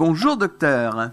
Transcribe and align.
Bonjour 0.00 0.36
docteur. 0.36 1.08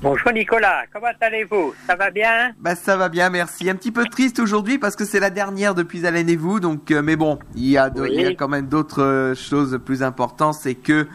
Bonjour 0.00 0.30
Nicolas, 0.32 0.84
comment 0.92 1.08
allez-vous? 1.20 1.74
Ça 1.88 1.96
va 1.96 2.12
bien? 2.12 2.52
Bah 2.60 2.76
ça 2.76 2.96
va 2.96 3.08
bien, 3.08 3.30
merci. 3.30 3.68
Un 3.68 3.74
petit 3.74 3.90
peu 3.90 4.04
triste 4.04 4.38
aujourd'hui 4.38 4.78
parce 4.78 4.94
que 4.94 5.04
c'est 5.04 5.18
la 5.18 5.28
dernière 5.30 5.74
depuis 5.74 6.06
Alain 6.06 6.24
et 6.28 6.36
vous, 6.36 6.60
donc 6.60 6.92
euh, 6.92 7.02
mais 7.02 7.16
bon, 7.16 7.40
il 7.56 7.66
y 7.68 7.76
a, 7.76 7.90
de- 7.90 8.02
Oui. 8.02 8.10
il 8.14 8.20
y 8.22 8.26
a 8.26 8.34
quand 8.36 8.46
même 8.46 8.68
d'autres 8.68 9.02
euh, 9.02 9.34
choses 9.34 9.76
plus 9.84 10.04
importantes, 10.04 10.54
c'est 10.54 10.76
que 10.76 11.08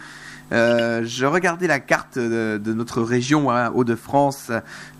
euh, 0.51 1.01
je 1.05 1.25
regardais 1.25 1.67
la 1.67 1.79
carte 1.79 2.17
de, 2.17 2.57
de 2.63 2.73
notre 2.73 3.01
région 3.01 3.51
hein, 3.51 3.71
Hauts-de-France 3.73 4.51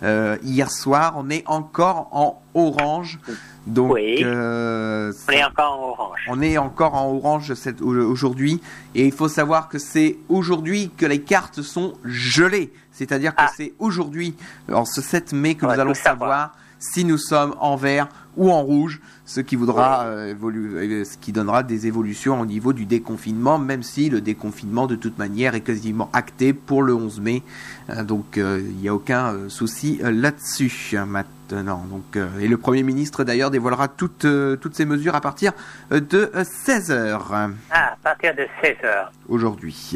euh, 0.02 0.36
hier 0.42 0.70
soir. 0.70 1.14
On 1.16 1.30
est 1.30 1.42
encore 1.46 2.08
en 2.12 2.42
orange, 2.54 3.18
donc 3.66 3.92
Oui. 3.94 4.20
euh, 4.24 5.12
On 5.28 5.32
est 5.32 5.44
encore 5.44 5.72
en 5.72 5.88
orange. 5.90 6.20
on 6.28 6.40
est 6.42 6.58
encore 6.58 6.94
en 6.94 7.12
orange 7.14 7.54
cette- 7.54 7.80
au- 7.80 7.94
aujourd'hui 8.10 8.60
et 8.94 9.06
il 9.06 9.12
faut 9.12 9.28
savoir 9.28 9.68
que 9.68 9.78
c'est 9.78 10.18
aujourd'hui 10.28 10.90
que 10.96 11.06
les 11.06 11.22
cartes 11.22 11.62
sont 11.62 11.94
gelées. 12.04 12.72
C'est-à-dire 12.92 13.32
que 13.34 13.42
Ah. 13.42 13.50
c'est 13.56 13.74
aujourd'hui, 13.78 14.34
en 14.72 14.84
ce 14.84 15.00
7 15.00 15.32
mai, 15.32 15.54
que 15.54 15.64
On 15.64 15.72
nous 15.72 15.80
allons 15.80 15.94
savoir 15.94 16.54
si 16.80 17.04
nous 17.04 17.18
sommes 17.18 17.54
en 17.60 17.76
vert 17.76 18.08
ou 18.36 18.50
en 18.52 18.62
rouge, 18.62 19.00
ce 19.30 19.42
qui 19.42 19.56
voudra 19.56 20.06
euh, 20.06 20.34
évolu- 20.34 20.72
euh, 20.76 21.04
ce 21.04 21.18
qui 21.18 21.32
donnera 21.32 21.62
des 21.62 21.86
évolutions 21.86 22.40
au 22.40 22.46
niveau 22.46 22.72
du 22.72 22.86
déconfinement, 22.86 23.58
même 23.58 23.82
si 23.82 24.08
le 24.08 24.22
déconfinement 24.22 24.86
de 24.86 24.96
toute 24.96 25.18
manière 25.18 25.54
est 25.54 25.60
quasiment 25.60 26.08
acté 26.14 26.54
pour 26.54 26.82
le 26.82 26.94
11 26.94 27.20
mai. 27.20 27.42
Euh, 27.90 28.04
donc 28.04 28.38
euh, 28.38 28.58
il 28.64 28.76
n'y 28.76 28.88
a 28.88 28.94
aucun 28.94 29.34
euh, 29.34 29.48
souci 29.50 30.00
là-dessus 30.02 30.72
euh, 30.94 31.04
maintenant. 31.04 31.84
Donc 31.90 32.16
euh, 32.16 32.26
et 32.40 32.48
le 32.48 32.56
Premier 32.56 32.82
ministre 32.82 33.22
d'ailleurs 33.22 33.50
dévoilera 33.50 33.88
toutes 33.88 34.26
toutes 34.62 34.74
ces 34.74 34.86
mesures 34.86 35.14
à 35.14 35.20
partir 35.20 35.52
de 35.90 36.30
16 36.64 36.90
heures 36.90 37.30
Ah, 37.70 37.92
à 37.92 37.96
partir 38.02 38.34
de 38.34 38.46
16 38.62 38.76
heures. 38.84 39.12
aujourd'hui. 39.28 39.92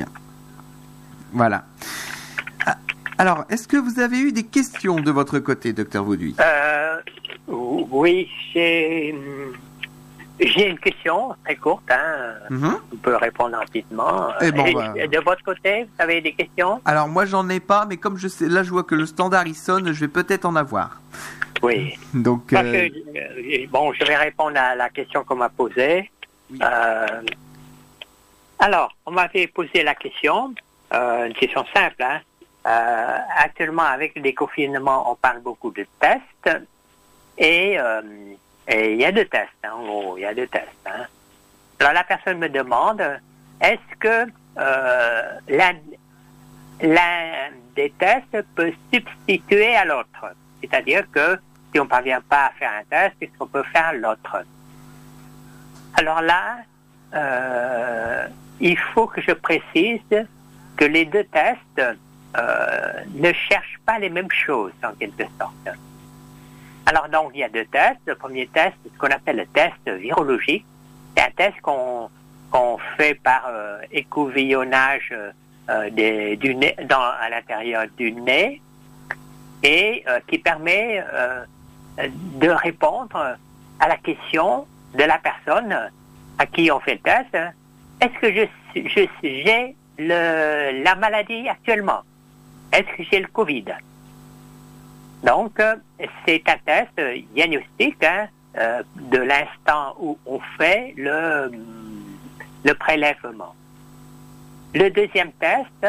Voilà. 1.33 1.65
Ah, 2.67 2.77
Alors, 3.17 3.45
est-ce 3.49 3.67
que 3.67 3.79
vous 3.79 3.99
avez 3.99 4.19
eu 4.21 4.33
des 4.33 4.43
questions 4.45 5.01
de 5.01 5.11
votre 5.11 5.39
côté, 5.39 5.73
docteur 5.73 6.05
Vauduit? 6.05 6.35
Euh, 6.41 6.96
oui, 7.48 8.29
j'ai 8.52 9.12
hum, 9.12 9.57
j'ai 10.40 10.68
une 10.68 10.79
question 10.79 11.35
très 11.45 11.57
courte. 11.57 11.90
Hein. 11.90 12.34
Mhm. 12.51 12.79
On 12.93 12.96
peut 12.96 13.16
répondre 13.16 13.57
rapidement. 13.57 14.29
Eh 14.40 14.51
bon, 14.51 14.66
Et 14.66 14.73
bah. 14.74 15.07
De 15.07 15.18
votre 15.18 15.43
côté, 15.45 15.84
vous 15.84 16.02
avez 16.02 16.21
des 16.21 16.32
questions? 16.32 16.80
Alors 16.84 17.09
moi 17.09 17.26
j'en 17.26 17.49
ai 17.49 17.60
pas, 17.60 17.87
mais 17.87 17.96
comme 17.96 18.16
je 18.16 18.29
sais, 18.29 18.49
là 18.49 18.62
je 18.62 18.71
vois 18.71 18.84
que 18.84 18.95
le 18.95 19.07
standard 19.07 19.46
il 19.46 19.54
sonne, 19.54 19.93
je 19.93 20.01
vais 20.01 20.09
peut-être 20.09 20.45
en 20.45 20.57
avoir. 20.57 21.01
Oui. 21.62 21.95
Donc 22.12 22.51
Parce 22.51 22.66
euh, 22.66 22.88
que, 22.88 23.18
euh, 23.18 23.66
bon, 23.71 23.93
je 23.93 24.04
vais 24.04 24.16
répondre 24.16 24.59
à 24.59 24.74
la 24.74 24.88
question 24.88 25.23
qu'on 25.24 25.37
m'a 25.37 25.49
posée. 25.49 26.10
Oui. 26.51 26.59
Euh, 26.62 27.23
alors, 28.59 28.96
on 29.06 29.10
m'avait 29.10 29.49
posé 29.49 29.82
la 29.82 29.95
question, 29.95 30.54
euh, 30.93 31.27
une 31.27 31.34
question 31.34 31.65
simple. 31.74 32.02
Hein. 32.02 32.21
Euh, 32.66 33.18
actuellement, 33.38 33.82
avec 33.82 34.15
le 34.15 34.23
déconfinement, 34.23 35.10
on 35.10 35.16
parle 35.16 35.40
beaucoup 35.40 35.73
de 35.73 35.84
tests. 36.01 36.65
Et 37.38 37.79
euh, 37.79 38.02
et 38.69 38.93
il 38.93 39.01
y 39.01 39.05
a 39.05 39.11
deux 39.13 39.25
tests, 39.25 39.51
hein, 39.65 39.71
en 39.75 39.83
gros, 39.83 40.16
il 40.16 40.21
y 40.21 40.25
a 40.27 40.35
deux 40.35 40.47
tests. 40.47 40.69
hein. 40.87 41.07
Alors, 41.80 41.93
la 41.95 42.05
personne 42.05 42.39
me 42.39 42.49
demande, 42.49 43.02
est-ce 43.61 43.97
que 43.99 44.30
euh, 44.59 45.23
l'un 45.49 45.74
des 47.74 47.91
tests 47.99 48.45
peut 48.55 48.73
substituer 48.93 49.74
à 49.74 49.85
l'autre? 49.85 50.27
C'est-à-dire 50.61 51.05
que 51.11 51.39
si 51.73 51.80
on 51.80 51.85
ne 51.85 51.89
parvient 51.89 52.21
pas 52.21 52.47
à 52.47 52.51
faire 52.51 52.71
un 52.79 52.85
test, 52.85 53.16
est-ce 53.21 53.33
qu'on 53.37 53.49
peut 53.49 53.65
faire 53.73 53.93
l'autre? 53.95 54.45
Alors 55.95 56.23
là, 56.23 56.59
euh, 57.15 58.29
il 58.61 58.79
faut 58.79 59.09
que 59.09 59.21
je 59.21 59.33
précise 59.33 60.01
que 60.77 60.85
les 60.85 61.05
deux 61.05 61.24
tests 61.24 61.83
ne 63.15 63.33
cherchent 63.33 63.80
pas 63.85 63.99
les 63.99 64.09
mêmes 64.09 64.31
choses 64.31 64.72
en 64.84 64.93
quelque 64.93 65.25
sorte. 65.39 65.69
Alors 66.87 67.09
donc 67.09 67.31
il 67.34 67.41
y 67.41 67.44
a 67.44 67.49
deux 67.49 67.65
tests. 67.66 68.00
Le 68.06 68.15
premier 68.15 68.47
test, 68.49 68.75
ce 68.84 68.99
qu'on 68.99 69.09
appelle 69.12 69.37
le 69.37 69.47
test 69.47 69.88
virologique. 69.88 70.65
C'est 71.17 71.25
un 71.25 71.31
test 71.31 71.61
qu'on 71.61 72.79
fait 72.97 73.15
par 73.15 73.47
euh, 73.49 73.79
écouvillonnage 73.93 75.12
euh, 75.71 75.91
des- 75.91 76.37
du 76.37 76.55
nez, 76.55 76.75
à 76.91 77.29
l'intérieur 77.31 77.84
du 77.97 78.12
nez 78.12 78.61
et 79.62 80.03
euh, 80.09 80.19
qui 80.27 80.39
permet 80.39 81.03
euh, 81.12 81.45
de 82.09 82.49
répondre 82.49 83.37
à 83.79 83.89
la 83.89 83.97
question 83.97 84.67
de 84.95 85.05
la 85.05 85.19
personne 85.19 85.77
à 86.39 86.47
qui 86.47 86.71
on 86.71 86.81
fait 86.81 86.95
le 86.95 87.01
test. 87.01 87.35
Est-ce 88.01 88.19
que 88.21 88.49
je, 88.75 89.06
j'ai 89.23 89.77
la 89.99 90.95
maladie 90.97 91.49
actuellement? 91.49 92.01
Est-ce 92.73 92.97
que 92.97 93.03
j'ai 93.11 93.21
le 93.21 93.29
Covid? 93.29 93.67
Donc, 95.22 95.59
euh, 95.60 95.77
c'est 96.27 96.43
un 96.49 96.59
test 96.65 96.91
euh, 96.99 97.16
diagnostique 97.34 98.03
hein, 98.03 98.27
euh, 98.59 98.83
de 98.97 99.19
l'instant 99.19 99.94
où 100.00 100.19
on 100.27 100.41
fait 100.59 100.94
le, 100.97 101.50
le 102.65 102.75
prélèvement. 102.75 103.55
Le 104.75 104.91
deuxième 104.91 105.32
test, 105.32 105.87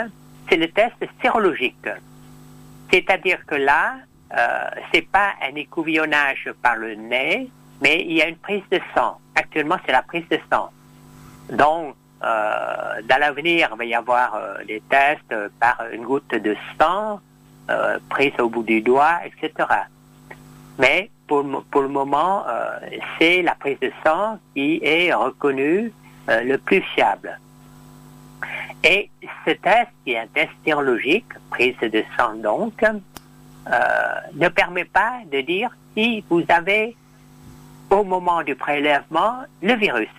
c'est 0.50 0.58
le 0.58 0.70
test 0.70 0.96
sérologique. 1.22 1.88
C'est-à-dire 2.92 3.44
que 3.48 3.56
là, 3.56 3.96
euh, 4.38 4.70
c'est 4.94 5.08
pas 5.08 5.34
un 5.42 5.56
écouvillonnage 5.56 6.52
par 6.62 6.76
le 6.76 6.96
nez, 6.96 7.50
mais 7.82 8.02
il 8.02 8.14
y 8.14 8.22
a 8.22 8.28
une 8.28 8.38
prise 8.38 8.64
de 8.72 8.80
sang. 8.96 9.20
Actuellement, 9.36 9.78
c'est 9.86 9.92
la 9.92 10.04
prise 10.04 10.28
de 10.30 10.38
sang. 10.52 10.70
Donc, 11.52 11.96
euh, 12.24 13.02
dans 13.04 13.20
l'avenir, 13.20 13.70
il 13.72 13.78
va 13.78 13.86
y 13.86 13.96
avoir 13.96 14.36
euh, 14.36 14.64
des 14.66 14.82
tests 14.90 15.22
euh, 15.32 15.50
par 15.60 15.84
une 15.92 16.04
goutte 16.04 16.36
de 16.36 16.56
sang 16.80 17.20
euh, 17.70 17.98
prise 18.10 18.34
au 18.40 18.50
bout 18.50 18.64
du 18.64 18.82
doigt, 18.82 19.20
etc. 19.26 19.68
Mais 20.78 21.10
pour, 21.28 21.44
le 21.44 21.88
moment, 21.88 22.44
euh, 22.48 22.80
c'est 23.18 23.42
la 23.42 23.56
prise 23.56 23.80
de 23.80 23.92
sang 24.06 24.38
qui 24.54 24.80
est 24.84 25.14
reconnue 25.14 25.92
euh, 26.30 26.42
le 26.42 26.58
plus 26.58 26.82
fiable. 26.94 27.40
Et 28.84 29.10
ce 29.46 29.52
test, 29.52 29.90
qui 30.04 30.12
est 30.12 30.20
un 30.20 30.28
test 30.28 30.52
sérologique, 30.66 31.26
prise 31.50 31.78
de 31.82 32.04
sang 32.18 32.34
donc, 32.36 32.84
ne 34.34 34.48
permet 34.50 34.84
pas 34.84 35.22
de 35.32 35.40
dire 35.40 35.70
si 35.96 36.24
vous 36.30 36.44
avez 36.50 36.98
au 37.90 38.04
moment 38.04 38.44
du 38.44 38.56
prélèvement 38.56 39.44
le 39.62 39.74
virus. 39.76 40.10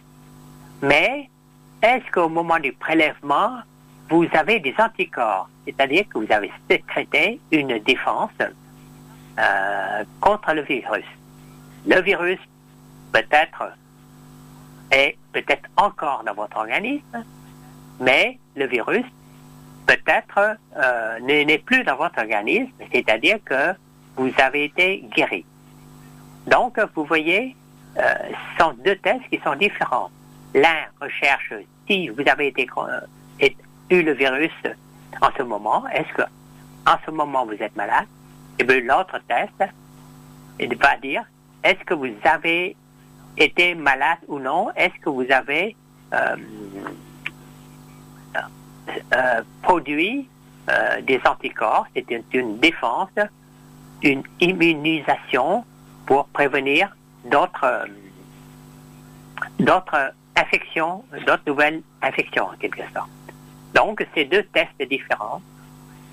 Mais 0.81 1.29
est-ce 1.83 2.11
qu'au 2.11 2.31
moment 2.31 2.59
du 2.59 2.73
prélèvement, 2.73 3.59
vous 4.09 4.27
avez 4.33 4.61
des 4.61 4.75
anticorps, 4.79 5.49
c'est-à-dire 5.65 6.05
que 6.09 6.19
vous 6.19 6.31
avez 6.31 6.53
sécrété 6.71 7.41
une 7.51 7.79
défense 7.79 8.31
euh, 9.39 10.05
contre 10.21 10.53
le 10.53 10.63
virus. 10.63 11.05
Le 11.87 12.01
virus 12.01 12.39
peut-être 13.13 13.73
est 14.91 15.17
peut-être 15.33 15.69
encore 15.77 16.23
dans 16.25 16.35
votre 16.35 16.57
organisme, 16.57 17.25
mais 18.01 18.39
le 18.57 18.67
virus 18.67 19.05
peut-être 19.87 20.57
euh, 20.77 21.21
n'est 21.21 21.59
plus 21.59 21.85
dans 21.85 21.97
votre 21.97 22.19
organisme, 22.19 22.73
c'est-à-dire 22.93 23.39
que 23.45 23.75
vous 24.17 24.31
avez 24.39 24.65
été 24.65 25.05
guéri. 25.15 25.45
Donc, 26.47 26.79
vous 26.95 27.05
voyez, 27.05 27.57
euh, 27.99 28.03
ce 28.57 28.65
sont 28.65 28.75
deux 28.85 28.97
tests 28.97 29.29
qui 29.31 29.41
sont 29.45 29.55
différents. 29.57 30.11
L'un 30.55 30.85
recherche 31.01 31.53
si 31.89 32.09
vous 32.09 32.23
avez 32.27 32.49
été, 32.49 32.67
eu 33.91 34.03
le 34.03 34.13
virus. 34.13 34.53
En 35.21 35.29
ce 35.37 35.43
moment, 35.43 35.87
est-ce 35.89 36.13
que 36.15 36.23
en 36.87 36.97
ce 37.05 37.11
moment 37.11 37.47
vous 37.47 37.55
êtes 37.55 37.77
malade? 37.77 38.07
Et 38.59 38.65
bien 38.65 38.81
l'autre 38.81 39.19
test 39.29 39.71
il 40.61 40.77
va 40.77 40.97
dire 40.99 41.25
est-ce 41.63 41.83
que 41.85 41.95
vous 41.95 42.13
avez 42.25 42.77
été 43.39 43.75
malade 43.75 44.19
ou 44.29 44.39
non? 44.39 44.71
Est-ce 44.77 44.95
que 45.01 45.09
vous 45.09 45.27
avez 45.31 45.75
euh, 46.13 46.37
euh, 49.15 49.43
produit 49.63 50.29
euh, 50.69 51.01
des 51.01 51.21
anticorps? 51.25 51.87
C'est 51.95 52.07
une, 52.35 52.59
défense, 52.59 53.09
une 54.03 54.23
immunisation 54.41 55.65
pour 56.07 56.27
prévenir 56.29 56.95
d'autres 57.25 57.87
d'autres 59.59 60.13
infections, 60.37 61.05
d'autres 61.27 61.43
nouvelles 61.47 61.83
infections 62.03 62.45
en 62.45 62.57
quelque 62.57 62.83
sorte. 62.93 63.09
Donc, 63.75 64.07
c'est 64.15 64.25
deux 64.25 64.45
tests 64.45 64.89
différents. 64.89 65.43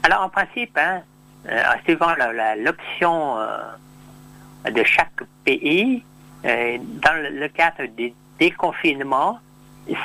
Alors, 0.04 0.24
en 0.24 0.30
principe, 0.30 0.78
hein, 0.78 1.02
euh, 1.50 1.62
suivant 1.86 2.14
l'option 2.58 3.38
euh, 3.40 4.70
de 4.70 4.84
chaque 4.84 5.24
pays, 5.46 6.04
euh, 6.46 6.78
dans 6.80 7.14
le, 7.32 7.48
cadre 7.50 7.86
des 7.96 8.14
déconfinements, 8.40 9.40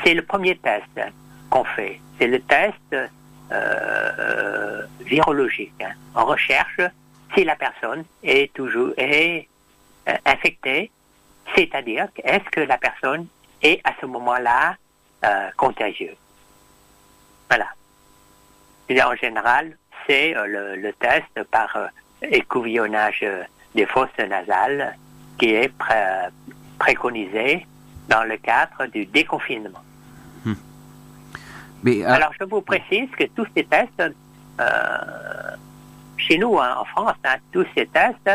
c'est 0.05 0.15
le 0.15 0.23
premier 0.23 0.57
test 0.57 0.85
qu'on 1.51 1.65
fait. 1.65 2.01
C'est 2.19 2.27
le 2.27 2.41
test 2.41 2.97
virologique. 5.01 5.73
hein. 5.83 5.93
On 6.15 6.25
recherche 6.25 6.81
si 7.35 7.45
la 7.45 7.57
personne 7.57 8.05
est 8.23 8.53
toujours 8.55 8.93
est, 8.97 9.49
infectée, 10.25 10.91
c'est-à-dire 11.55 12.09
est-ce 12.23 12.49
que 12.51 12.61
la 12.61 12.79
personne 12.79 13.27
est 13.63 13.81
à 13.85 13.93
ce 14.01 14.07
moment-là 14.07 14.77
contagieuse. 15.57 16.17
Voilà. 17.49 19.09
en 19.09 19.17
général, 19.17 19.77
c'est 20.07 20.35
le, 20.35 20.93
test 20.93 21.43
par 21.51 21.77
écouvillonnage 22.23 23.25
des 23.75 23.87
fosses 23.87 24.19
nasales 24.19 24.97
qui 25.39 25.51
est 25.55 25.73
préconisé 26.79 27.67
dans 28.09 28.25
le 28.25 28.37
cadre 28.37 28.87
du 28.87 29.07
déconfinement. 29.07 29.83
Hmm. 30.45 30.55
Mais, 31.83 32.05
Alors, 32.05 32.33
je 32.39 32.45
vous 32.45 32.61
précise 32.61 33.11
que 33.11 33.25
tous 33.25 33.47
ces 33.57 33.65
tests, 33.65 34.03
chez 36.17 36.39
nous, 36.39 36.59
hein, 36.59 36.77
en 36.79 36.85
France, 36.85 37.17
hein, 37.25 37.37
tous 37.53 37.67
ces 37.75 37.87
tests, 37.87 38.31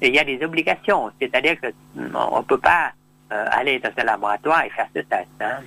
il 0.00 0.14
y 0.14 0.18
a 0.18 0.24
des 0.24 0.42
obligations. 0.44 1.10
C'est-à-dire 1.20 1.56
qu'on 1.60 2.38
ne 2.38 2.44
peut 2.44 2.58
pas 2.58 2.92
aller 3.30 3.78
dans 3.80 3.90
un 3.96 4.04
laboratoire 4.04 4.64
et 4.64 4.70
faire 4.70 4.88
ce 4.94 5.00
test. 5.00 5.28
Hein. 5.40 5.58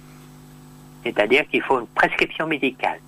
C'est-à-dire 1.03 1.47
qu'il 1.47 1.61
faut 1.61 1.79
une 1.79 1.87
prescription 1.87 2.47
médicale. 2.47 2.99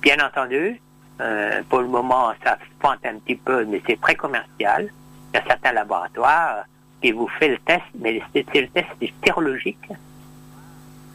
Bien 0.00 0.16
entendu, 0.24 0.80
euh, 1.20 1.62
pour 1.68 1.80
le 1.80 1.88
moment, 1.88 2.32
ça 2.44 2.56
se 2.56 2.78
pointe 2.78 3.04
un 3.04 3.18
petit 3.18 3.36
peu, 3.36 3.64
mais 3.64 3.80
c'est 3.86 4.00
très 4.00 4.14
commercial. 4.14 4.90
Il 5.32 5.36
y 5.36 5.40
a 5.40 5.44
certains 5.46 5.72
laboratoires 5.72 6.64
qui 7.00 7.12
vous 7.12 7.28
font 7.28 7.48
le 7.48 7.58
test, 7.58 7.82
mais 7.98 8.22
c'est 8.34 8.60
le 8.60 8.68
test 8.68 8.88
stérologique. 9.20 9.88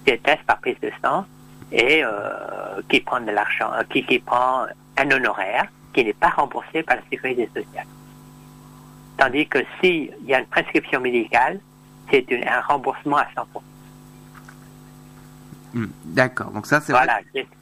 C'est 0.06 0.14
le 0.14 0.20
test 0.20 0.44
par 0.44 0.60
prise 0.60 0.80
de 0.82 0.92
sang 1.04 1.26
et 1.72 2.02
euh, 2.04 2.82
qui 2.90 3.02
prend 3.02 3.20
de 3.20 3.32
l'argent, 3.32 3.72
euh, 3.74 3.84
qui, 3.90 4.06
qui 4.06 4.20
prend 4.20 4.66
un 4.98 5.12
honoraire 5.12 5.68
qui 5.94 6.06
n'est 6.06 6.14
pas 6.14 6.30
remboursé 6.30 6.84
par 6.84 6.96
la 6.96 7.02
sécurité 7.10 7.50
sociale. 7.54 7.88
Tandis 9.18 9.48
que 9.48 9.60
s'il 9.82 10.14
y 10.26 10.34
a 10.34 10.40
une 10.40 10.46
prescription 10.46 11.02
médicale, 11.02 11.60
c'est 12.10 12.26
un 12.32 12.62
remboursement 12.62 13.18
à 13.18 13.26
100%. 13.36 13.46
Hmm, 15.74 15.88
d'accord, 16.06 16.52
donc 16.52 16.66
ça 16.66 16.80
c'est 16.80 16.94
Voilà, 16.94 17.20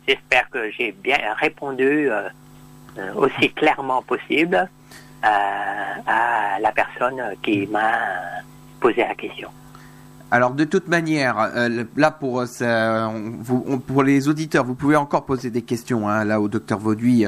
j'espère 0.08 0.50
que 0.50 0.70
j'ai 0.72 0.92
bien 0.92 1.18
répondu 1.40 2.10
euh, 2.12 2.30
euh, 2.98 3.14
aussi 3.16 3.52
clairement 3.52 4.02
possible 4.04 4.56
euh, 4.56 5.28
à 5.28 6.60
la 6.60 6.72
personne 6.72 7.22
qui 7.42 7.66
m'a 7.68 8.00
posé 8.80 9.02
la 9.02 9.16
question. 9.16 9.50
Alors 10.32 10.52
de 10.52 10.66
toute 10.66 10.88
manière, 10.88 11.52
là 11.96 12.12
pour 12.12 12.44
vous, 12.44 13.80
pour 13.80 14.04
les 14.04 14.28
auditeurs, 14.28 14.66
vous 14.66 14.74
pouvez 14.74 14.96
encore 14.96 15.26
poser 15.26 15.50
des 15.50 15.62
questions 15.62 16.10
hein, 16.10 16.26
là 16.26 16.42
au 16.42 16.48
docteur 16.48 16.80
Vauduit 16.80 17.26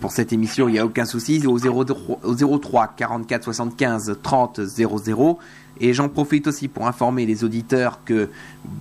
pour 0.00 0.12
cette 0.12 0.32
émission, 0.32 0.68
il 0.68 0.72
n'y 0.72 0.78
a 0.78 0.86
aucun 0.86 1.04
souci. 1.04 1.44
Au 1.46 1.58
03, 1.58 2.20
au 2.22 2.58
03 2.58 2.94
44 2.96 3.42
75 3.42 4.18
30 4.22 4.60
00 4.64 5.38
et 5.80 5.92
j'en 5.92 6.08
profite 6.08 6.46
aussi 6.46 6.68
pour 6.68 6.86
informer 6.86 7.26
les 7.26 7.44
auditeurs 7.44 8.00
que 8.04 8.28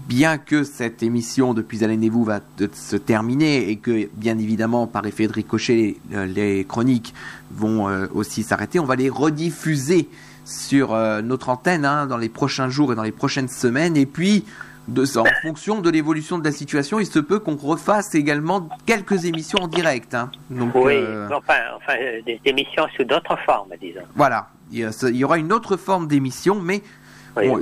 bien 0.07 0.37
que 0.37 0.63
cette 0.63 1.03
émission 1.03 1.53
depuis 1.53 1.83
Allez-vous 1.83 2.23
va 2.23 2.41
se 2.73 2.95
terminer 2.95 3.69
et 3.69 3.77
que 3.77 4.09
bien 4.13 4.37
évidemment 4.37 4.87
par 4.87 5.05
effet 5.05 5.27
de 5.27 5.33
ricochet 5.33 5.97
les, 6.11 6.65
chroniques 6.65 7.13
vont 7.51 7.87
euh, 7.87 8.07
aussi 8.13 8.43
s'arrêter, 8.43 8.79
on 8.79 8.85
va 8.85 8.95
les 8.95 9.09
rediffuser 9.09 10.09
sur 10.45 10.93
euh, 10.93 11.21
notre 11.21 11.49
antenne 11.49 11.85
hein, 11.85 12.07
dans 12.07 12.17
les 12.17 12.29
prochains 12.29 12.69
jours 12.69 12.93
et 12.93 12.95
dans 12.95 13.03
les 13.03 13.11
prochaines 13.11 13.49
semaines. 13.49 13.97
Et 13.97 14.05
puis 14.05 14.45
de, 14.87 15.03
en 15.19 15.25
fonction 15.41 15.81
de 15.81 15.89
l'évolution 15.89 16.37
de 16.37 16.45
la 16.45 16.51
situation, 16.51 16.99
il 16.99 17.05
se 17.05 17.19
peut 17.19 17.39
qu'on 17.39 17.57
refasse 17.57 18.15
également 18.15 18.69
quelques 18.85 19.25
émissions 19.25 19.59
en 19.61 19.67
direct. 19.67 20.15
Hein. 20.15 20.31
Donc, 20.49 20.73
oui, 20.75 20.93
euh, 20.95 21.27
enfin, 21.33 21.55
enfin, 21.75 21.93
des 22.25 22.39
émissions 22.45 22.87
sous 22.95 23.03
d'autres 23.03 23.37
formes, 23.45 23.71
disons. 23.81 24.01
Voilà, 24.15 24.47
il 24.71 25.15
y, 25.15 25.23
aura 25.23 25.37
une 25.37 25.53
autre 25.53 25.77
forme 25.77 26.07
d'émission, 26.07 26.59
mais 26.61 26.81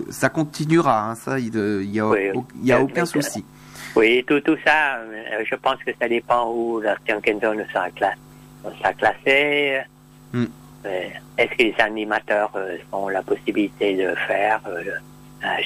ça 0.09 0.29
continuera, 0.29 1.09
hein, 1.09 1.15
ça, 1.15 1.39
il 1.39 1.51
n'y 1.51 1.99
a, 1.99 2.11
y 2.63 2.71
a 2.71 2.81
aucun 2.81 3.05
souci. 3.05 3.43
Oui, 3.95 4.23
tout, 4.27 4.41
tout 4.41 4.57
ça, 4.65 4.97
euh, 4.97 5.43
je 5.49 5.55
pense 5.55 5.77
que 5.85 5.91
ça 5.99 6.09
dépend 6.09 6.51
où 6.51 6.81
la 6.81 6.97
Tianquenzone 7.05 7.65
sera, 7.71 7.87
sera 8.77 8.93
classée. 8.93 9.81
Hmm. 10.33 10.45
Euh, 10.85 11.07
est-ce 11.37 11.51
que 11.51 11.63
les 11.63 11.75
animateurs 11.79 12.51
ont 12.91 13.07
la 13.07 13.21
possibilité 13.21 13.95
de 13.95 14.13
faire 14.27 14.61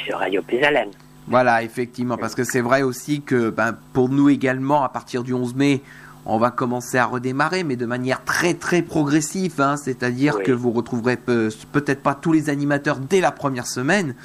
sur 0.06 0.18
Radio 0.20 0.42
Pisalène 0.42 0.92
voilà, 1.30 1.62
effectivement, 1.62 2.18
parce 2.18 2.34
que 2.34 2.44
c'est 2.44 2.60
vrai 2.60 2.82
aussi 2.82 3.22
que 3.22 3.52
ben, 3.52 3.78
pour 3.94 4.10
nous 4.10 4.30
également, 4.30 4.84
à 4.84 4.90
partir 4.90 5.24
du 5.24 5.32
11 5.32 5.54
mai, 5.54 5.82
on 6.30 6.38
va 6.38 6.52
commencer 6.52 6.98
à 6.98 7.06
redémarrer, 7.06 7.64
mais 7.64 7.76
de 7.76 7.86
manière 7.86 8.24
très 8.24 8.54
très 8.54 8.82
progressive. 8.82 9.60
Hein. 9.60 9.78
C'est-à-dire 9.78 10.42
que 10.44 10.52
vous 10.52 10.72
retrouverez 10.72 11.18
peut-être 11.18 12.02
pas 12.02 12.16
tous 12.16 12.32
les 12.32 12.50
animateurs 12.50 12.98
dès 12.98 13.22
la 13.22 13.32
première 13.32 13.68
semaine, 13.68 14.16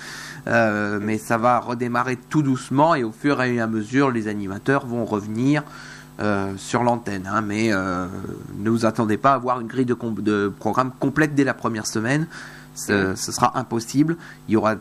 euh, 0.46 0.98
mais 1.02 1.18
ça 1.18 1.38
va 1.38 1.58
redémarrer 1.58 2.16
tout 2.16 2.42
doucement 2.42 2.94
et 2.94 3.04
au 3.04 3.12
fur 3.12 3.42
et 3.42 3.60
à 3.60 3.66
mesure, 3.66 4.10
les 4.10 4.28
animateurs 4.28 4.86
vont 4.86 5.04
revenir. 5.04 5.62
Euh, 6.20 6.52
sur 6.56 6.84
l'antenne, 6.84 7.28
hein. 7.28 7.40
mais 7.40 7.72
euh, 7.72 8.06
ne 8.60 8.70
vous 8.70 8.86
attendez 8.86 9.16
pas 9.16 9.32
à 9.32 9.34
avoir 9.34 9.60
une 9.60 9.66
grille 9.66 9.84
de, 9.84 9.96
de 10.20 10.52
programme 10.60 10.92
complète 11.00 11.34
dès 11.34 11.42
la 11.42 11.54
première 11.54 11.88
semaine 11.88 12.28
ce, 12.74 13.14
sera 13.16 13.58
impossible. 13.58 14.16
Il 14.48 14.52
y 14.52 14.56
aura 14.56 14.76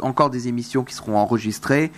encore 0.00 0.30
des 0.30 0.48
émissions 0.48 0.84
qui 0.84 0.94
seront 0.94 1.16
enregistrées, 1.16 1.92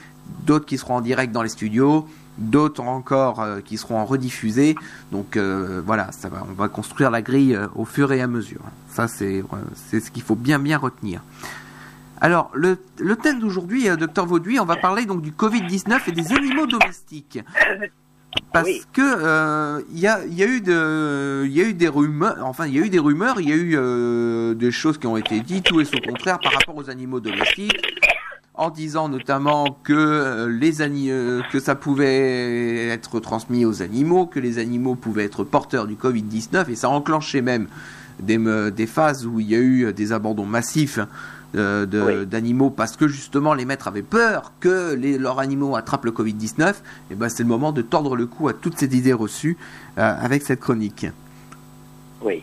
d'autres 0.44 0.66
qui 0.66 0.78
seront 0.78 0.96
en 0.96 1.00
direct 1.00 1.32
dans 1.32 1.42
les 1.42 1.48
studios, 1.48 2.06
d'autres 2.38 2.82
encore 2.82 3.40
euh, 3.40 3.60
qui 3.60 3.76
seront 3.76 3.98
en 3.98 4.04
rediffusé. 4.04 4.74
Donc 5.12 5.36
euh, 5.36 5.82
voilà, 5.84 6.12
ça 6.12 6.28
va, 6.28 6.46
on 6.48 6.52
va 6.52 6.68
construire 6.68 7.10
la 7.10 7.22
grille 7.22 7.54
euh, 7.54 7.66
au 7.74 7.84
fur 7.84 8.12
et 8.12 8.20
à 8.20 8.26
mesure. 8.26 8.60
Ça, 8.88 9.08
c'est 9.08 9.42
ce 9.92 10.10
qu'il 10.10 10.22
faut 10.22 10.36
bien 10.36 10.58
bien 10.58 10.78
retenir. 10.78 11.22
Alors, 12.18 12.50
le, 12.54 12.78
thème 13.16 13.40
d'aujourd'hui, 13.40 13.88
docteur 13.98 14.24
Vauduit, 14.24 14.58
on 14.58 14.64
va 14.64 14.76
parler 14.76 15.04
donc 15.04 15.20
du 15.20 15.32
Covid-19 15.32 16.00
et 16.08 16.12
des 16.12 16.32
animaux 16.32 16.66
domestiques 16.66 17.40
parce 18.52 18.68
que 18.92 19.02
euh, 19.02 19.82
il 19.92 19.98
y, 19.98 20.06
a, 20.06 20.20
eu 20.26 20.60
de, 20.60 21.46
y 21.46 21.60
a 21.60 21.64
eu 21.64 21.74
des 21.74 21.88
rumeurs, 21.88 22.38
enfin 22.42 22.66
il 22.66 22.74
y 22.74 22.78
a 22.78 22.84
eu 22.84 22.88
des 22.88 22.98
rumeurs, 22.98 23.40
il 23.40 23.48
y 23.48 23.52
a 23.52 23.56
eu 23.56 23.74
euh, 23.76 24.54
des 24.54 24.70
choses 24.70 24.98
qui 24.98 25.06
ont 25.06 25.16
été 25.16 25.40
dites 25.40 25.64
tout 25.64 25.80
et 25.80 25.84
son 25.84 25.98
contraire 25.98 26.38
par 26.38 26.52
rapport 26.52 26.76
aux 26.76 26.88
animaux 26.90 27.20
domestiques, 27.20 27.76
en 28.56 28.70
disant 28.70 29.08
notamment 29.08 29.76
que 29.82 29.92
euh, 29.92 30.48
les 30.48 30.76
que 31.50 31.60
ça 31.60 31.74
pouvait 31.74 32.88
être 32.88 33.20
transmis 33.20 33.64
aux 33.64 33.82
animaux, 33.82 34.26
que 34.26 34.40
les 34.40 34.58
animaux 34.58 34.94
pouvaient 34.94 35.24
être 35.24 35.44
porteurs 35.44 35.86
du 35.86 35.96
Covid 35.96 36.22
19 36.22 36.68
et 36.68 36.74
ça 36.74 36.88
a 36.88 36.90
enclenché 36.90 37.42
même 37.42 37.68
des, 38.20 38.38
des 38.70 38.86
phases 38.86 39.26
où 39.26 39.40
il 39.40 39.50
y 39.50 39.54
a 39.54 39.58
eu 39.58 39.92
des 39.92 40.12
abandons 40.12 40.46
massifs 40.46 40.98
d'animaux 41.54 42.70
parce 42.70 42.96
que 42.96 43.08
justement 43.08 43.54
les 43.54 43.64
maîtres 43.64 43.88
avaient 43.88 44.02
peur 44.02 44.52
que 44.60 44.94
les, 44.94 45.18
leurs 45.18 45.38
animaux 45.38 45.76
attrapent 45.76 46.04
le 46.04 46.10
Covid-19, 46.10 46.74
et 47.10 47.14
ben 47.14 47.28
c'est 47.28 47.42
le 47.42 47.48
moment 47.48 47.72
de 47.72 47.82
tordre 47.82 48.16
le 48.16 48.26
cou 48.26 48.48
à 48.48 48.52
toutes 48.52 48.78
ces 48.78 48.96
idées 48.96 49.12
reçues 49.12 49.56
euh, 49.98 50.14
avec 50.20 50.42
cette 50.42 50.60
chronique. 50.60 51.06
Oui. 52.22 52.42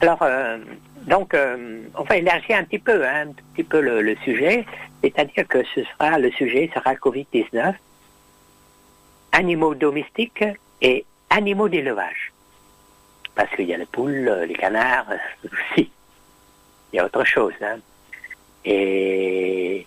Alors, 0.00 0.22
euh, 0.22 0.58
donc, 1.06 1.34
euh, 1.34 1.80
on 1.96 2.02
va 2.02 2.16
élargir 2.16 2.56
un 2.56 2.64
petit 2.64 2.78
peu, 2.78 3.04
hein, 3.04 3.28
un 3.28 3.32
petit 3.54 3.64
peu 3.64 3.80
le, 3.80 4.14
sujet, 4.24 4.66
c'est-à-dire 5.04 5.46
que 5.46 5.62
ce 5.74 5.84
sera 5.84 6.18
le 6.18 6.30
sujet 6.30 6.70
sera 6.74 6.94
Covid-19, 6.94 7.74
animaux 9.32 9.74
domestiques 9.74 10.44
et 10.80 11.04
animaux 11.28 11.68
d'élevage. 11.68 12.32
Parce 13.34 13.50
qu'il 13.54 13.66
y 13.66 13.74
a 13.74 13.76
les 13.76 13.86
poules, 13.86 14.44
les 14.48 14.54
canards 14.54 15.12
aussi. 15.44 15.90
Il 16.92 16.96
y 16.96 16.98
a 16.98 17.04
autre 17.04 17.24
chose. 17.24 17.52
Hein. 17.60 17.78
Et 18.64 19.86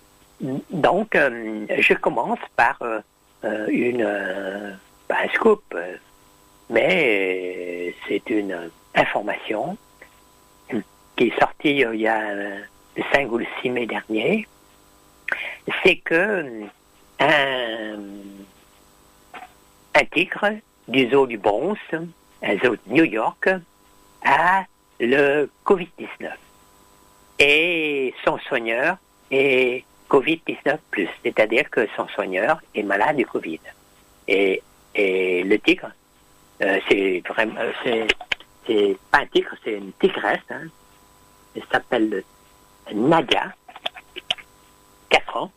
donc, 0.70 1.16
euh, 1.16 1.66
je 1.80 1.94
commence 1.96 2.40
par 2.56 2.78
euh, 2.84 3.00
euh, 3.44 3.68
une, 3.70 4.04
un 4.04 5.28
scoop, 5.34 5.76
mais 6.70 7.96
c'est 8.08 8.30
une 8.30 8.70
information 8.94 9.78
qui 11.16 11.28
est 11.30 11.40
sortie 11.40 11.78
il 11.78 11.96
y 11.96 12.08
a 12.08 12.36
le 12.36 13.04
5 13.12 13.32
ou 13.32 13.40
le 13.40 13.48
6 13.62 13.72
mai 13.72 13.88
dernier. 13.88 14.48
C'est 15.84 15.98
que 15.98 16.64
un, 17.20 18.00
un 19.96 20.06
tigre 20.12 20.54
du 20.88 21.10
zoo 21.10 21.28
du 21.28 21.38
Bronx, 21.38 21.80
un 21.94 22.58
zoo 22.60 22.76
de 22.76 22.80
New 22.88 23.06
York, 23.06 23.50
a 24.24 24.66
le 25.00 25.50
Covid-19 25.66 26.32
et 27.40 28.14
son 28.26 28.38
soigneur 28.40 28.98
est 29.30 29.84
Covid-19+, 30.10 30.78
c'est-à-dire 31.24 31.70
que 31.70 31.88
son 31.96 32.08
soigneur 32.08 32.62
est 32.74 32.84
malade 32.84 33.18
du 33.18 33.26
Covid. 33.26 33.60
Et, 34.28 34.62
et 34.96 35.44
le 35.44 35.60
tigre, 35.60 35.92
euh, 36.62 36.80
c'est 36.90 37.22
vraiment, 37.28 37.60
c'est, 37.84 38.08
c'est 38.66 38.98
pas 39.12 39.20
un 39.20 39.26
tigre, 39.28 39.54
c'est 39.64 39.74
une 39.74 39.92
tigresse, 39.94 40.40
hein. 40.50 40.68
elle 41.56 41.64
s'appelle 41.72 42.24
Nadia, 42.94 43.54
4 45.10 45.38
ans, 45.38 45.52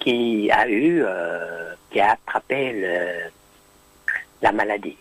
qui 0.00 0.50
a 0.50 0.66
eu, 0.68 1.02
euh, 1.04 1.74
qui 1.90 2.00
a 2.00 2.12
attrapé 2.12 3.30
la 4.42 4.52
maladie. 4.52 4.96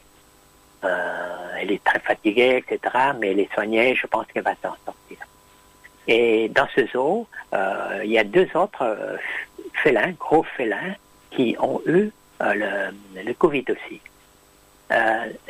Euh, 0.83 1.55
elle 1.59 1.71
est 1.71 1.83
très 1.83 1.99
fatiguée, 1.99 2.57
etc., 2.57 2.95
mais 3.19 3.31
elle 3.31 3.39
est 3.39 3.53
soignée, 3.53 3.95
je 3.95 4.07
pense 4.07 4.25
qu'elle 4.27 4.43
va 4.43 4.55
s'en 4.61 4.75
sortir. 4.85 5.17
Et 6.07 6.49
dans 6.49 6.67
ce 6.75 6.85
zoo, 6.87 7.27
euh, 7.53 8.01
il 8.03 8.11
y 8.11 8.17
a 8.17 8.23
deux 8.23 8.47
autres 8.55 9.17
félins, 9.73 10.11
gros 10.11 10.43
félins, 10.43 10.95
qui 11.31 11.55
ont 11.59 11.81
eu 11.85 12.11
le, 12.41 12.91
le, 13.23 13.33
Covid 13.33 13.65
aussi. 13.69 14.01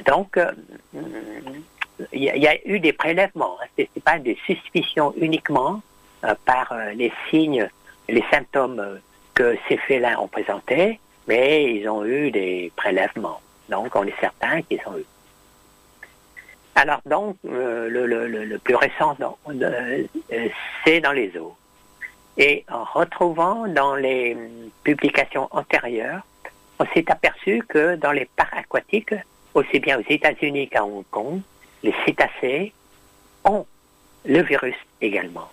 donc, 0.06 0.40
il 2.12 2.24
y, 2.24 2.48
a 2.48 2.68
eu 2.68 2.80
des 2.80 2.94
prélèvements. 2.94 3.58
Hein. 3.62 3.68
Ce 3.78 3.82
n'est 3.84 4.02
pas 4.04 4.20
des 4.20 4.38
suspicions 4.46 5.14
uniquement 5.18 5.82
par 6.46 6.74
les 6.96 7.12
signes, 7.30 7.70
les 8.10 8.24
symptômes 8.32 9.00
que 9.40 9.56
ces 9.70 9.78
félins 9.78 10.18
ont 10.18 10.28
présentés, 10.28 11.00
mais 11.26 11.74
ils 11.74 11.88
ont 11.88 12.04
eu 12.04 12.30
des 12.30 12.74
prélèvements. 12.76 13.40
Donc, 13.70 13.96
on 13.96 14.04
est 14.04 14.20
certain 14.20 14.62
qu'ils 14.64 14.82
ont 14.86 14.98
eu. 14.98 15.06
Alors, 16.76 17.00
donc, 17.06 17.38
euh, 17.46 17.88
le, 17.90 18.58
plus 18.58 18.76
récent, 18.76 19.16
euh, 19.50 20.04
c'est 20.84 21.00
dans 21.00 21.14
les 21.14 21.32
eaux. 21.38 21.56
Et 22.38 22.66
en 22.70 22.84
retrouvant 22.84 23.66
dans 23.70 23.96
les 23.96 24.36
publications 24.84 25.48
antérieures, 25.52 26.24
on 26.78 26.86
s'est 26.94 27.10
aperçu 27.10 27.64
que 27.70 27.96
dans 27.96 28.12
les 28.12 28.26
parcs 28.26 28.58
aquatiques, 28.58 29.16
aussi 29.54 29.80
bien 29.80 30.00
aux 30.00 30.10
États-Unis 30.10 30.68
qu'à 30.68 30.84
Hong 30.84 31.06
Kong, 31.12 31.40
les 31.82 31.96
cétacés 32.06 32.74
ont 33.46 33.66
le 34.26 34.42
virus 34.42 34.76
également. 35.00 35.48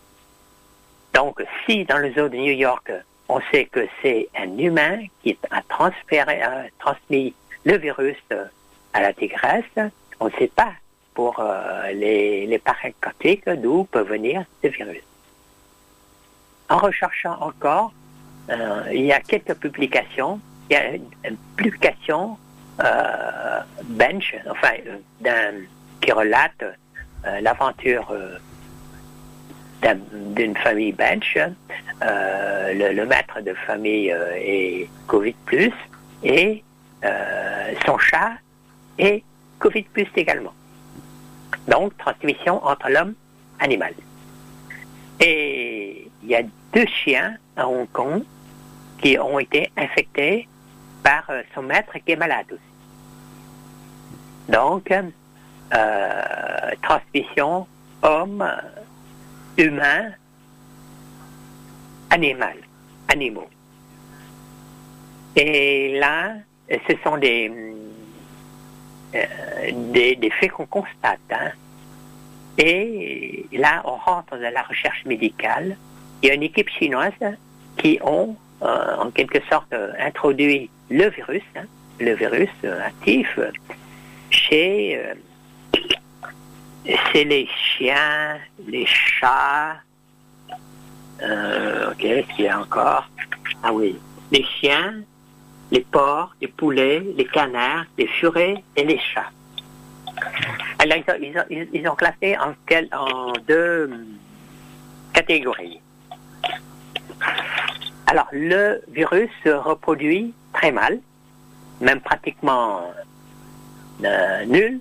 Donc, 1.14 1.40
si 1.64 1.84
dans 1.84 1.98
le 1.98 2.12
zoo 2.12 2.28
de 2.28 2.36
New 2.36 2.52
York, 2.52 2.90
on 3.28 3.40
sait 3.50 3.66
que 3.66 3.86
c'est 4.02 4.28
un 4.36 4.56
humain 4.56 4.98
qui 5.22 5.36
a 5.50 5.62
transmis 6.78 7.34
le 7.64 7.76
virus 7.76 8.16
à 8.92 9.00
la 9.00 9.12
tigresse, 9.12 9.64
on 10.20 10.26
ne 10.26 10.30
sait 10.38 10.52
pas 10.54 10.72
pour 11.16 11.40
euh, 11.40 11.92
les, 11.92 12.46
les 12.46 12.62
d'où 13.56 13.84
peut 13.84 14.02
venir 14.02 14.44
ce 14.62 14.68
virus. 14.68 15.02
En 16.68 16.78
recherchant 16.78 17.36
encore, 17.40 17.92
euh, 18.50 18.82
il 18.92 19.04
y 19.06 19.12
a 19.12 19.20
quelques 19.20 19.54
publications. 19.54 20.40
Il 20.68 20.74
y 20.74 20.76
a 20.76 20.94
une 20.94 21.36
publication 21.56 22.38
euh, 22.84 23.60
bench, 23.84 24.34
enfin, 24.50 24.74
qui 26.00 26.12
relate 26.12 26.64
l'aventure 27.40 28.14
d'une 29.82 30.56
famille 30.56 30.92
bench. 30.92 31.38
Le, 32.00 33.04
maître 33.04 33.40
de 33.40 33.54
famille 33.66 34.14
est 34.34 34.88
Covid 35.06 35.34
et 36.24 36.62
son 37.84 37.98
chat 37.98 38.32
est 38.98 39.22
Covid 39.58 39.86
également. 40.16 40.52
Donc, 41.68 41.96
transmission 41.98 42.64
entre 42.64 42.88
l'homme 42.88 43.14
et 43.58 43.62
l'animal. 43.62 43.94
Et 45.20 46.08
il 46.22 46.28
y 46.28 46.34
a 46.34 46.42
deux 46.72 46.86
chiens 46.86 47.36
à 47.56 47.66
Hong 47.66 47.88
Kong 47.92 48.22
qui 49.00 49.18
ont 49.18 49.38
été 49.38 49.70
infectés 49.76 50.48
par 51.02 51.24
euh, 51.30 51.42
son 51.54 51.62
maître 51.62 51.92
qui 52.04 52.12
est 52.12 52.16
malade 52.16 52.46
aussi. 52.50 52.60
Donc, 54.48 54.92
euh, 55.74 56.70
transmission 56.82 57.66
homme, 58.02 58.46
humain, 59.56 60.12
animal, 62.10 62.56
animaux. 63.08 63.48
Et 65.34 65.98
là, 65.98 66.34
ce 66.68 66.94
sont 67.04 67.18
des, 67.18 67.50
euh, 69.14 69.24
des, 69.92 70.30
faits 70.40 70.52
qu'on 70.52 70.66
constate. 70.66 71.20
Hein. 71.30 71.50
Et 72.58 73.46
là, 73.52 73.82
on 73.84 73.96
rentre 73.96 74.36
dans 74.38 74.52
la 74.52 74.62
recherche 74.62 75.04
médicale. 75.04 75.76
Il 76.22 76.28
y 76.28 76.30
a 76.30 76.34
une 76.34 76.42
équipe 76.42 76.70
chinoise 76.70 77.12
qui 77.76 77.98
ont, 78.02 78.36
euh, 78.62 78.96
en 78.96 79.10
quelque 79.10 79.40
sorte, 79.50 79.74
introduit 79.98 80.70
le 80.88 81.10
virus, 81.10 81.42
hein, 81.54 81.64
le 82.00 82.14
virus 82.14 82.48
actif, 82.84 83.38
chez, 84.30 84.98
euh, 86.88 87.24
les 87.24 87.48
chiens, 87.48 88.38
les 88.66 88.86
chats. 88.86 89.76
ok, 91.20 91.98
qu'il 91.98 92.44
y 92.44 92.48
a 92.48 92.60
encore 92.60 93.08
Ah 93.62 93.72
oui, 93.72 93.98
les 94.30 94.44
chiens, 94.44 95.02
les 95.70 95.80
porcs, 95.80 96.34
les 96.40 96.48
poulets, 96.48 97.00
les 97.16 97.26
canards, 97.26 97.84
les 97.98 98.06
furets 98.06 98.62
et 98.76 98.84
les 98.84 98.98
chats. 98.98 99.30
Alors, 100.78 100.98
ils, 101.50 101.88
ont, 101.88 101.94
classé 101.94 102.36
en, 102.38 103.32
deux 103.46 103.90
catégories. 105.12 105.80
Alors, 108.06 108.28
le 108.32 108.82
virus 108.88 109.30
se 109.44 109.50
reproduit 109.50 110.32
très 110.52 110.70
mal, 110.70 111.00
même 111.80 112.00
pratiquement 112.00 112.82
euh, 114.04 114.44
nul, 114.44 114.80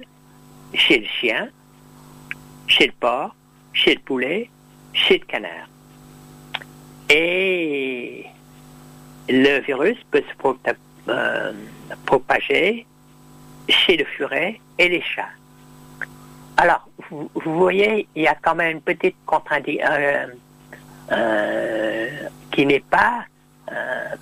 chez 0.73 0.99
le 0.99 1.05
chien, 1.05 1.47
chez 2.67 2.87
le 2.87 2.93
porc, 2.93 3.35
chez 3.73 3.95
le 3.95 4.01
poulet, 4.01 4.49
chez 4.93 5.17
le 5.19 5.25
canard. 5.25 5.67
Et 7.09 8.25
le 9.29 9.59
virus 9.59 9.97
peut 10.11 10.23
se 10.23 10.49
euh, 11.09 11.53
propager 12.05 12.85
chez 13.69 13.97
le 13.97 14.05
furet 14.05 14.59
et 14.77 14.89
les 14.89 15.01
chats. 15.01 15.23
Alors, 16.57 16.87
vous, 17.09 17.29
voyez, 17.35 18.07
il 18.15 18.23
y 18.23 18.27
a 18.27 18.35
quand 18.35 18.55
même 18.55 18.77
une 18.77 18.81
petite 18.81 19.15
contradiction 19.25 19.87
euh, 19.91 20.27
euh, 21.11 22.09
qui 22.51 22.65
n'est 22.65 22.79
pas 22.79 23.25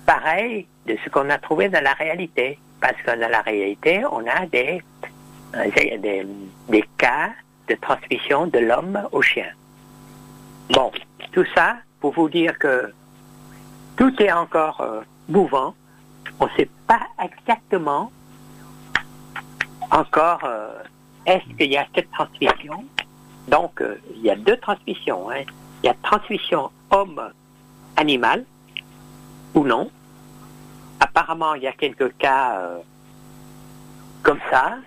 pareille 0.06 0.66
de 0.86 0.96
ce 1.04 1.10
qu'on 1.10 1.30
a 1.30 1.38
trouvé 1.38 1.68
dans 1.68 1.82
la 1.82 1.92
réalité. 1.92 2.58
Parce 2.80 2.96
que 3.02 3.18
dans 3.18 3.30
la 3.30 3.40
réalité, 3.42 4.02
on 4.10 4.26
a 4.26 4.46
des, 4.46 4.82
des, 5.98 6.26
des 6.68 6.84
cas 6.98 7.30
de 7.68 7.74
transmission 7.74 8.46
de 8.46 8.58
l'homme 8.58 9.08
au 9.12 9.22
chien. 9.22 9.50
Bon, 10.70 10.90
tout 11.32 11.44
ça 11.54 11.76
pour 12.00 12.12
vous 12.12 12.28
dire 12.28 12.58
que 12.58 12.92
tout 13.96 14.22
est 14.22 14.32
encore 14.32 14.80
euh, 14.80 15.00
mouvant. 15.28 15.74
On 16.40 16.46
ne 16.46 16.50
sait 16.56 16.68
pas 16.86 17.06
exactement 17.22 18.10
encore 19.90 20.40
euh, 20.44 20.82
est-ce 21.26 21.44
qu'il 21.56 21.70
y 21.70 21.76
a 21.76 21.86
cette 21.94 22.10
transmission. 22.10 22.84
Donc, 23.48 23.80
euh, 23.80 24.00
il 24.14 24.22
y 24.22 24.30
a 24.30 24.36
deux 24.36 24.56
transmissions. 24.56 25.30
Hein. 25.30 25.44
Il 25.82 25.86
y 25.86 25.88
a 25.90 25.94
transmission 26.02 26.70
homme-animal 26.90 28.44
ou 29.54 29.64
non. 29.64 29.90
Apparemment, 31.00 31.54
il 31.54 31.62
y 31.62 31.66
a 31.66 31.72
quelques 31.72 32.16
cas 32.16 32.60
comme 34.22 34.40
ça, 34.50 34.78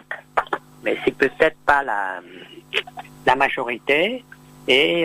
mais 0.83 0.97
c'est 1.05 1.15
peut-être 1.15 1.57
pas 1.65 1.83
la, 1.83 2.19
la 3.25 3.35
majorité. 3.35 4.23
Et 4.67 5.03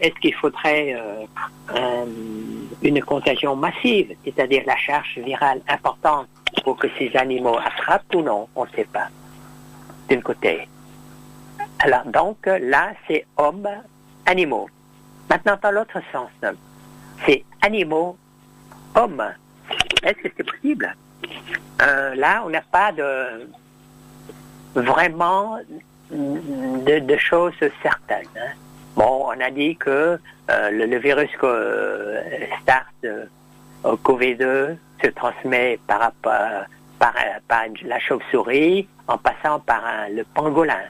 est-ce 0.00 0.14
qu'il 0.20 0.34
faudrait 0.34 0.96
une 2.82 3.02
contagion 3.02 3.54
massive, 3.56 4.14
c'est-à-dire 4.24 4.62
la 4.66 4.76
charge 4.76 5.18
virale 5.18 5.60
importante 5.68 6.28
pour 6.64 6.76
que 6.76 6.88
ces 6.98 7.14
animaux 7.16 7.58
attrapent 7.58 8.14
ou 8.14 8.22
non, 8.22 8.48
on 8.54 8.64
ne 8.64 8.70
sait 8.70 8.84
pas. 8.84 9.08
D'un 10.08 10.20
côté. 10.20 10.68
Alors 11.80 12.04
donc 12.06 12.46
là, 12.46 12.92
c'est 13.06 13.26
hommes, 13.36 13.68
animaux. 14.26 14.68
Maintenant, 15.28 15.58
dans 15.62 15.70
l'autre 15.70 15.98
sens, 16.12 16.30
c'est 17.26 17.44
animaux, 17.62 18.16
hommes. 18.94 19.24
Est-ce 20.02 20.18
que 20.22 20.28
c'est 20.36 20.44
possible? 20.44 20.94
Euh, 21.82 22.14
Là, 22.14 22.42
on 22.46 22.50
n'a 22.50 22.60
pas 22.60 22.92
de 22.92 23.48
vraiment 24.74 25.58
de, 26.14 27.16
choses 27.16 27.54
certaines. 27.82 28.26
Hein. 28.36 28.52
Bon, 28.96 29.26
on 29.26 29.40
a 29.40 29.50
dit 29.50 29.76
que 29.76 30.18
euh, 30.50 30.70
le, 30.70 30.96
virus 30.98 31.30
euh, 31.42 32.22
SARS 32.66 32.84
euh, 33.04 33.26
CoV-2 33.84 34.76
se 35.02 35.08
transmet 35.08 35.78
par, 35.86 36.12
par, 36.22 36.66
par, 36.98 37.64
la 37.84 37.98
chauve-souris 37.98 38.86
en 39.08 39.18
passant 39.18 39.60
par 39.60 39.82
le 40.10 40.24
pangolin. 40.24 40.82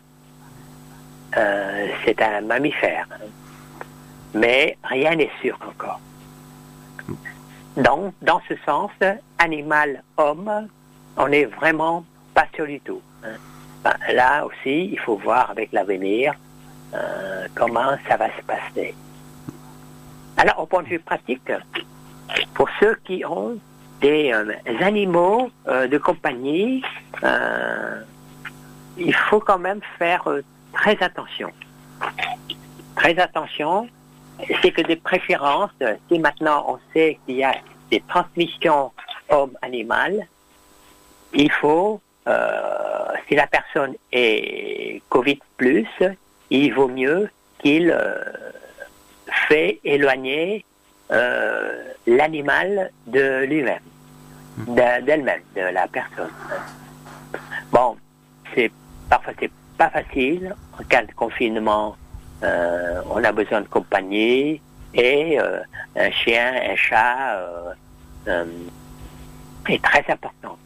C'est 2.04 2.22
un 2.22 2.42
mammifère. 2.42 3.08
Mais 4.34 4.76
rien 4.84 5.16
n'est 5.16 5.30
sûr 5.40 5.58
encore. 5.68 6.00
Donc, 7.76 8.14
dans 8.22 8.40
ce 8.48 8.54
sens, 8.64 8.92
animal-homme, 9.38 10.68
on 11.16 11.28
n'est 11.28 11.46
vraiment 11.46 12.04
pas 12.34 12.46
sûr 12.54 12.66
du 12.66 12.78
tout. 12.80 13.02
Hein. 13.24 13.34
Là 14.12 14.46
aussi, 14.46 14.90
il 14.92 14.98
faut 14.98 15.16
voir 15.16 15.50
avec 15.50 15.72
l'avenir 15.72 16.34
euh, 16.94 17.46
comment 17.54 17.96
ça 18.08 18.16
va 18.16 18.28
se 18.36 18.42
passer. 18.42 18.94
Alors, 20.36 20.60
au 20.60 20.66
point 20.66 20.82
de 20.82 20.88
vue 20.88 20.98
pratique, 20.98 21.52
pour 22.54 22.68
ceux 22.80 22.96
qui 23.04 23.24
ont 23.24 23.58
des 24.00 24.32
euh, 24.32 24.52
animaux 24.80 25.50
euh, 25.68 25.86
de 25.86 25.98
compagnie, 25.98 26.82
il 28.96 29.14
faut 29.14 29.40
quand 29.40 29.58
même 29.58 29.80
faire 29.98 30.24
très 30.72 31.02
attention. 31.02 31.50
Très 32.96 33.18
attention, 33.18 33.88
c'est 34.62 34.70
que 34.70 34.82
des 34.82 34.96
préférences, 34.96 35.70
si 36.08 36.18
maintenant 36.18 36.64
on 36.68 36.78
sait 36.92 37.18
qu'il 37.26 37.36
y 37.36 37.44
a 37.44 37.54
des 37.90 38.00
transmissions 38.06 38.92
homme-animal, 39.30 40.26
il 41.32 41.50
faut, 41.50 42.00
si 43.28 43.34
la 43.34 43.46
personne 43.46 43.94
est 44.12 45.02
Covid 45.08 45.38
plus, 45.56 45.86
il 46.50 46.72
vaut 46.72 46.88
mieux 46.88 47.30
qu'il 47.58 47.90
euh, 47.90 48.22
fait 49.48 49.80
éloigner 49.84 50.64
euh, 51.10 51.92
l'animal 52.06 52.90
de 53.06 53.44
lui-même, 53.44 53.82
d'elle-même, 54.66 55.42
de 55.56 55.60
la 55.60 55.86
personne. 55.88 56.32
Bon, 57.70 57.96
c'est 58.54 58.70
parfois 59.08 59.32
c'est 59.38 59.50
pas 59.78 59.90
facile 59.90 60.54
en 60.78 60.84
cas 60.84 61.02
de 61.02 61.12
confinement. 61.12 61.96
on 62.42 63.24
a 63.24 63.32
besoin 63.32 63.62
de 63.62 63.68
compagnie 63.68 64.60
et 64.94 65.38
un 65.96 66.10
chien, 66.10 66.52
un 66.70 66.76
chat 66.76 67.40
est 68.26 69.82
très 69.82 70.04
important. 70.08 70.58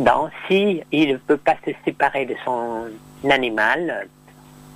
Donc, 0.00 0.30
si 0.48 0.82
il 0.92 1.10
ne 1.10 1.16
peut 1.18 1.36
pas 1.36 1.56
se 1.66 1.72
séparer 1.84 2.24
de 2.24 2.34
son 2.42 2.86
animal, 3.28 4.08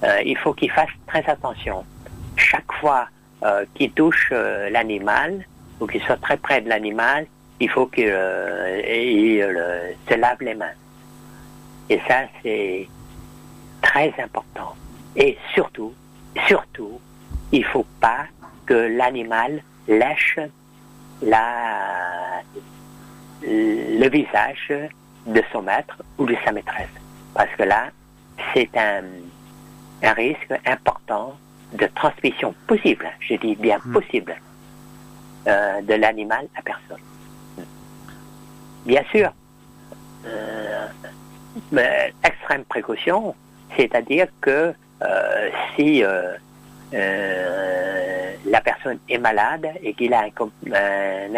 euh, 0.03 0.21
il 0.23 0.37
faut 0.37 0.53
qu'il 0.53 0.71
fasse 0.71 0.91
très 1.07 1.25
attention. 1.27 1.83
Chaque 2.37 2.71
fois 2.75 3.09
euh, 3.43 3.65
qu'il 3.75 3.91
touche 3.93 4.29
euh, 4.33 4.69
l'animal, 4.69 5.47
ou 5.81 5.87
qu'il 5.87 6.03
soit 6.03 6.19
très 6.19 6.37
près 6.37 6.61
de 6.61 6.69
l'animal, 6.69 7.27
il 7.59 7.71
faut 7.71 7.87
qu'il 7.87 8.05
se 8.05 10.15
lave 10.15 10.43
les 10.43 10.55
mains. 10.55 10.75
Et 11.89 11.99
ça, 12.07 12.25
c'est 12.43 12.87
très 13.81 14.13
important. 14.19 14.77
Et 15.17 15.39
surtout, 15.55 15.95
surtout, 16.47 17.01
il 17.51 17.61
ne 17.61 17.67
faut 17.67 17.87
pas 17.99 18.27
que 18.67 18.75
l'animal 18.75 19.63
lèche 19.89 20.39
le 23.43 24.09
visage 24.09 24.71
de 25.27 25.43
son 25.53 25.63
maître 25.63 26.03
ou 26.19 26.27
de 26.27 26.37
sa 26.45 26.53
maîtresse. 26.53 26.89
Parce 27.35 27.51
que 27.57 27.63
là, 27.63 27.89
c'est 28.53 28.77
un, 28.77 29.03
un 30.03 30.13
risque 30.13 30.55
important 30.67 31.37
de 31.73 31.87
transmission 31.95 32.55
possible, 32.67 33.11
je 33.21 33.35
dis 33.35 33.57
bien 33.57 33.79
hmm. 33.85 33.93
possible, 33.93 34.37
euh, 35.47 35.83
de 35.83 35.95
l'animal 35.95 36.47
à 36.57 36.63
personne. 36.63 37.03
Bien 38.87 39.03
sûr, 39.11 39.33
euh, 40.27 40.89
extrême 42.23 42.65
précaution, 42.65 43.35
c'est-à-dire 43.77 44.29
que 44.41 44.73
euh, 45.03 45.51
si 45.75 46.03
la 48.47 48.61
personne 48.61 48.99
est 49.09 49.19
malade 49.19 49.69
et 49.83 49.95
qu'il 49.95 50.15
a 50.15 50.21
un, 50.21 50.31
un, 50.73 51.35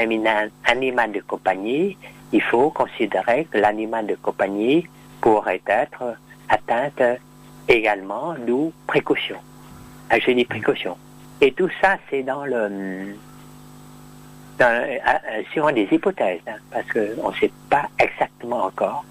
animal 0.67 1.13
de 1.13 1.21
compagnie, 1.21 1.97
il 2.33 2.43
faut 2.43 2.71
considérer 2.71 3.47
que 3.51 3.59
l'animal 3.59 4.07
de 4.07 4.15
compagnie 4.17 4.87
pourrait 5.21 5.63
être 5.67 6.17
atteinte 6.49 7.03
également, 7.69 8.35
d'où 8.47 8.73
précaution. 8.87 9.39
Je 10.11 10.31
dis 10.31 10.45
précaution. 10.45 10.97
Et 11.41 11.53
tout 11.53 11.69
ça, 11.81 11.97
c'est 12.09 12.23
dans 12.23 12.45
le 12.45 13.15
euh, 14.61 14.99
sur 15.53 15.71
des 15.71 15.87
hypothèses, 15.91 16.41
hein, 16.47 16.57
parce 16.71 16.87
qu'on 16.91 17.31
ne 17.31 17.35
sait 17.35 17.51
pas 17.69 17.89
exactement 17.99 18.65
encore 18.65 19.05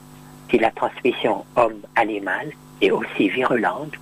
si 0.50 0.58
la 0.58 0.72
transmission 0.72 1.46
homme-animal 1.56 2.50
est 2.82 2.90
aussi 2.90 3.30
virulente 3.30 3.94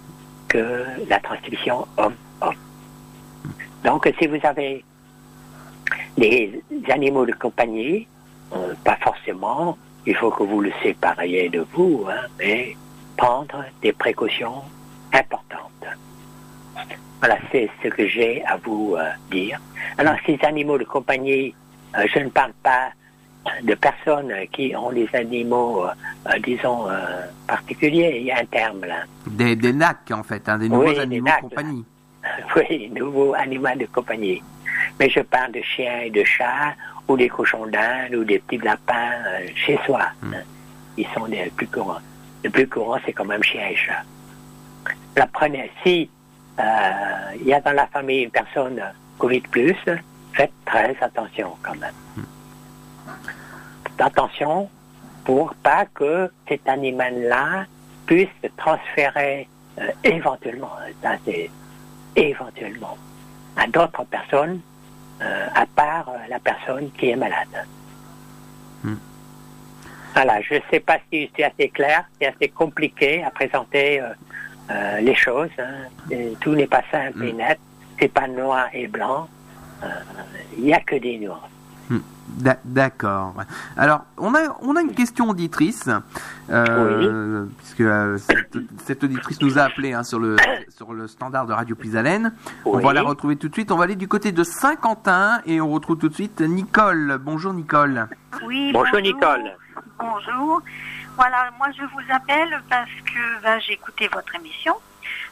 que 0.47 0.85
la 1.09 1.19
transmission 1.19 1.85
homme-homme. 1.97 2.55
Donc, 3.83 4.09
si 4.17 4.27
vous 4.27 4.39
avez 4.43 4.85
des 6.17 6.61
animaux 6.89 7.25
de 7.25 7.33
compagnie 7.33 8.07
euh, 8.53 8.73
pas 8.83 8.97
forcément, 8.97 9.77
il 10.05 10.15
faut 10.15 10.31
que 10.31 10.43
vous 10.43 10.61
le 10.61 10.71
sépariez 10.81 11.49
de 11.49 11.65
vous, 11.73 12.05
hein, 12.09 12.27
mais 12.39 12.75
prendre 13.17 13.63
des 13.81 13.93
précautions 13.93 14.61
importantes. 15.13 15.69
Voilà, 17.19 17.37
c'est 17.51 17.69
ce 17.81 17.87
que 17.87 18.07
j'ai 18.07 18.43
à 18.45 18.57
vous 18.57 18.95
euh, 18.97 19.09
dire. 19.31 19.59
Alors, 19.97 20.15
ces 20.25 20.37
animaux 20.43 20.77
de 20.77 20.83
compagnie, 20.83 21.55
euh, 21.97 22.05
je 22.13 22.19
ne 22.19 22.29
parle 22.29 22.53
pas 22.61 22.89
de 23.61 23.75
personnes 23.75 24.33
qui 24.51 24.73
ont 24.75 24.91
des 24.91 25.07
animaux, 25.13 25.85
disons, 26.45 26.87
particuliers. 27.45 28.15
Il 28.21 28.23
y 28.27 28.31
a 28.31 28.37
un 28.37 28.45
terme 28.45 28.85
là. 28.85 29.03
Des, 29.27 29.57
des 29.57 29.73
NAC, 29.73 30.11
en 30.11 30.23
fait, 30.23 30.47
hein, 30.47 30.57
des 30.57 30.69
nouveaux 30.69 30.97
animaux 30.97 31.27
de 31.27 31.41
compagnie. 31.49 31.85
Oui, 32.55 32.89
nouveaux 32.95 33.33
animaux 33.33 33.75
de 33.77 33.85
compagnie. 33.85 34.41
Mais 34.99 35.09
je 35.09 35.19
parle 35.21 35.51
de 35.51 35.61
chiens 35.61 36.01
et 36.01 36.09
de 36.09 36.23
chats 36.23 36.73
ou 37.07 37.17
des 37.17 37.29
cochons 37.29 37.67
d'Inde 37.67 38.15
ou 38.15 38.23
des 38.23 38.39
petits 38.39 38.63
lapins 38.63 39.11
euh, 39.27 39.47
chez 39.55 39.79
soi. 39.85 40.07
Hmm. 40.21 40.35
Ils 40.97 41.07
sont 41.13 41.25
les 41.25 41.49
plus 41.49 41.67
courants. 41.67 42.01
Le 42.43 42.49
plus 42.49 42.67
courant, 42.67 42.99
c'est 43.05 43.13
quand 43.13 43.25
même 43.25 43.43
chien 43.43 43.67
et 43.67 43.75
chat. 43.75 44.03
La 45.15 45.27
prenez, 45.27 45.71
si 45.83 46.09
euh, 46.59 46.63
il 47.39 47.47
y 47.47 47.53
a 47.53 47.61
dans 47.61 47.71
la 47.71 47.87
famille 47.87 48.23
une 48.23 48.31
personne 48.31 48.81
Covid 49.17 49.41
plus, 49.41 49.75
faites 50.33 50.51
très 50.65 50.95
attention 51.01 51.55
quand 51.61 51.75
même. 51.75 51.93
Attention 53.99 54.69
pour 55.23 55.53
pas 55.55 55.85
que 55.85 56.29
cet 56.47 56.67
animal-là 56.67 57.65
puisse 58.05 58.27
transférer 58.57 59.47
euh, 59.79 59.89
éventuellement, 60.03 60.71
éventuellement, 62.15 62.97
à 63.57 63.67
d'autres 63.67 64.03
personnes 64.05 64.59
euh, 65.21 65.47
à 65.53 65.65
part 65.65 66.09
euh, 66.09 66.17
la 66.29 66.39
personne 66.39 66.89
qui 66.97 67.09
est 67.09 67.15
malade. 67.15 67.65
Hmm. 68.83 68.95
Voilà, 70.13 70.41
je 70.41 70.55
ne 70.55 70.59
sais 70.69 70.79
pas 70.79 70.97
si 71.11 71.29
c'est 71.35 71.43
assez 71.43 71.69
clair, 71.69 72.05
c'est 72.19 72.27
assez 72.27 72.49
compliqué 72.49 73.23
à 73.23 73.29
présenter 73.29 74.01
euh, 74.01 74.99
les 74.99 75.15
choses. 75.15 75.49
Hein. 75.59 75.87
Tout 76.41 76.55
n'est 76.55 76.67
pas 76.67 76.83
simple 76.91 77.25
et 77.25 77.33
hmm. 77.33 77.37
net, 77.37 77.59
c'est 77.99 78.11
pas 78.11 78.27
noir 78.27 78.67
et 78.73 78.87
blanc, 78.87 79.29
il 80.57 80.63
n'y 80.63 80.73
a 80.73 80.79
que 80.79 80.95
des 80.95 81.17
nuances. 81.17 81.49
D'accord. 82.65 83.35
Alors, 83.77 84.05
on 84.17 84.33
a, 84.33 84.57
on 84.61 84.75
a 84.75 84.81
une 84.81 84.93
question 84.93 85.29
auditrice, 85.29 85.89
euh, 86.49 87.45
puisque 87.57 87.81
euh, 87.81 88.17
cette, 88.85 89.03
auditrice 89.03 89.41
nous 89.41 89.59
a 89.59 89.63
appelé 89.63 89.93
hein, 89.93 90.03
sur, 90.03 90.19
le, 90.19 90.35
sur 90.69 90.93
le 90.93 91.07
standard 91.07 91.45
de 91.45 91.53
Radio 91.53 91.75
Pisalène. 91.75 92.33
On 92.65 92.79
va 92.79 92.93
la 92.93 93.01
retrouver 93.01 93.35
tout 93.35 93.49
de 93.49 93.53
suite. 93.53 93.71
On 93.71 93.77
va 93.77 93.83
aller 93.83 93.95
du 93.95 94.07
côté 94.07 94.31
de 94.31 94.43
Saint-Quentin 94.43 95.41
et 95.45 95.61
on 95.61 95.69
retrouve 95.69 95.97
tout 95.97 96.09
de 96.09 96.13
suite 96.13 96.41
Nicole. 96.41 97.19
Bonjour 97.21 97.53
Nicole. 97.53 98.07
Oui, 98.45 98.71
bonjour, 98.73 98.99
Nicole. 98.99 99.51
Bonjour. 99.99 100.61
Voilà, 101.15 101.51
moi 101.59 101.67
je 101.77 101.83
vous 101.83 102.13
appelle 102.13 102.61
parce 102.69 102.89
que 103.05 103.43
ben, 103.43 103.59
j'ai 103.59 103.73
écouté 103.73 104.09
votre 104.11 104.33
émission 104.35 104.73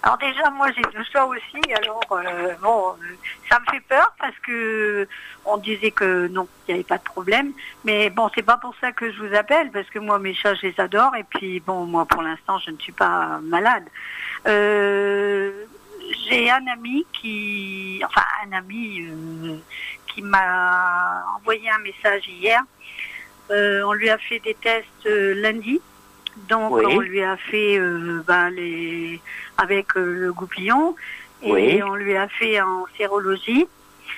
alors 0.03 0.17
déjà, 0.17 0.49
moi 0.49 0.67
j'ai 0.75 0.81
deux 0.81 1.03
choix 1.11 1.25
aussi. 1.25 1.73
Alors 1.75 2.01
euh, 2.11 2.55
bon, 2.61 2.89
euh, 2.89 3.15
ça 3.49 3.59
me 3.59 3.65
fait 3.71 3.81
peur 3.81 4.13
parce 4.19 4.37
que 4.39 5.07
on 5.45 5.57
disait 5.57 5.91
que 5.91 6.27
non, 6.27 6.47
il 6.67 6.73
n'y 6.73 6.79
avait 6.79 6.87
pas 6.87 6.97
de 6.97 7.03
problème. 7.03 7.51
Mais 7.83 8.09
bon, 8.09 8.29
c'est 8.33 8.41
pas 8.41 8.57
pour 8.57 8.73
ça 8.81 8.91
que 8.91 9.11
je 9.11 9.21
vous 9.23 9.35
appelle 9.35 9.69
parce 9.69 9.87
que 9.89 9.99
moi 9.99 10.17
mes 10.17 10.33
chats 10.33 10.55
je 10.55 10.67
les 10.67 10.79
adore 10.79 11.15
et 11.15 11.23
puis 11.23 11.59
bon, 11.59 11.85
moi 11.85 12.05
pour 12.07 12.23
l'instant 12.23 12.57
je 12.57 12.71
ne 12.71 12.77
suis 12.77 12.91
pas 12.91 13.39
malade. 13.43 13.83
Euh, 14.47 15.65
j'ai 16.27 16.49
un 16.49 16.65
ami 16.65 17.05
qui, 17.13 18.01
enfin 18.03 18.23
un 18.47 18.53
ami 18.57 19.05
qui 20.07 20.23
m'a 20.23 21.23
envoyé 21.37 21.69
un 21.69 21.77
message 21.77 22.27
hier. 22.27 22.59
on 23.51 23.93
lui 23.93 24.09
a 24.09 24.17
fait 24.17 24.39
des 24.39 24.55
tests 24.55 25.05
lundi. 25.05 25.79
Donc 26.47 26.73
on 26.73 26.99
lui 26.99 27.21
a 27.23 27.37
fait 27.37 27.79
ben, 28.25 28.49
les 28.49 29.21
avec 29.57 29.95
euh, 29.95 30.13
le 30.25 30.33
goupillon 30.33 30.95
et 31.41 31.83
on 31.83 31.95
lui 31.95 32.15
a 32.15 32.27
fait 32.27 32.61
en 32.61 32.85
sérologie. 32.97 33.67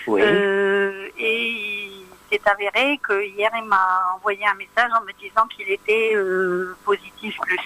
Euh, 0.08 1.08
et 1.18 1.50
il 1.50 2.06
s'est 2.32 2.42
avéré 2.46 3.00
que 3.02 3.24
hier 3.24 3.52
il 3.56 3.66
m'a 3.66 4.16
envoyé 4.16 4.46
un 4.46 4.56
message 4.56 4.92
en 4.98 5.04
me 5.04 5.12
disant 5.14 5.48
qu'il 5.48 5.70
était 5.70 6.14
euh, 6.16 6.76
positif 6.84 7.38
plus. 7.42 7.60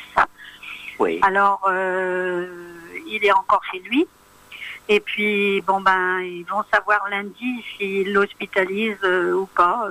Oui. 0.99 1.19
Alors 1.21 1.61
il 1.69 3.19
est 3.23 3.31
encore 3.31 3.61
chez 3.71 3.79
lui. 3.79 4.07
Et 4.89 4.99
puis 4.99 5.61
bon 5.61 5.81
ben 5.81 6.19
ils 6.21 6.45
vont 6.45 6.63
savoir 6.71 7.07
lundi 7.09 7.63
s'il 7.77 8.13
l'hospitalise 8.13 9.03
ou 9.03 9.47
pas. 9.55 9.87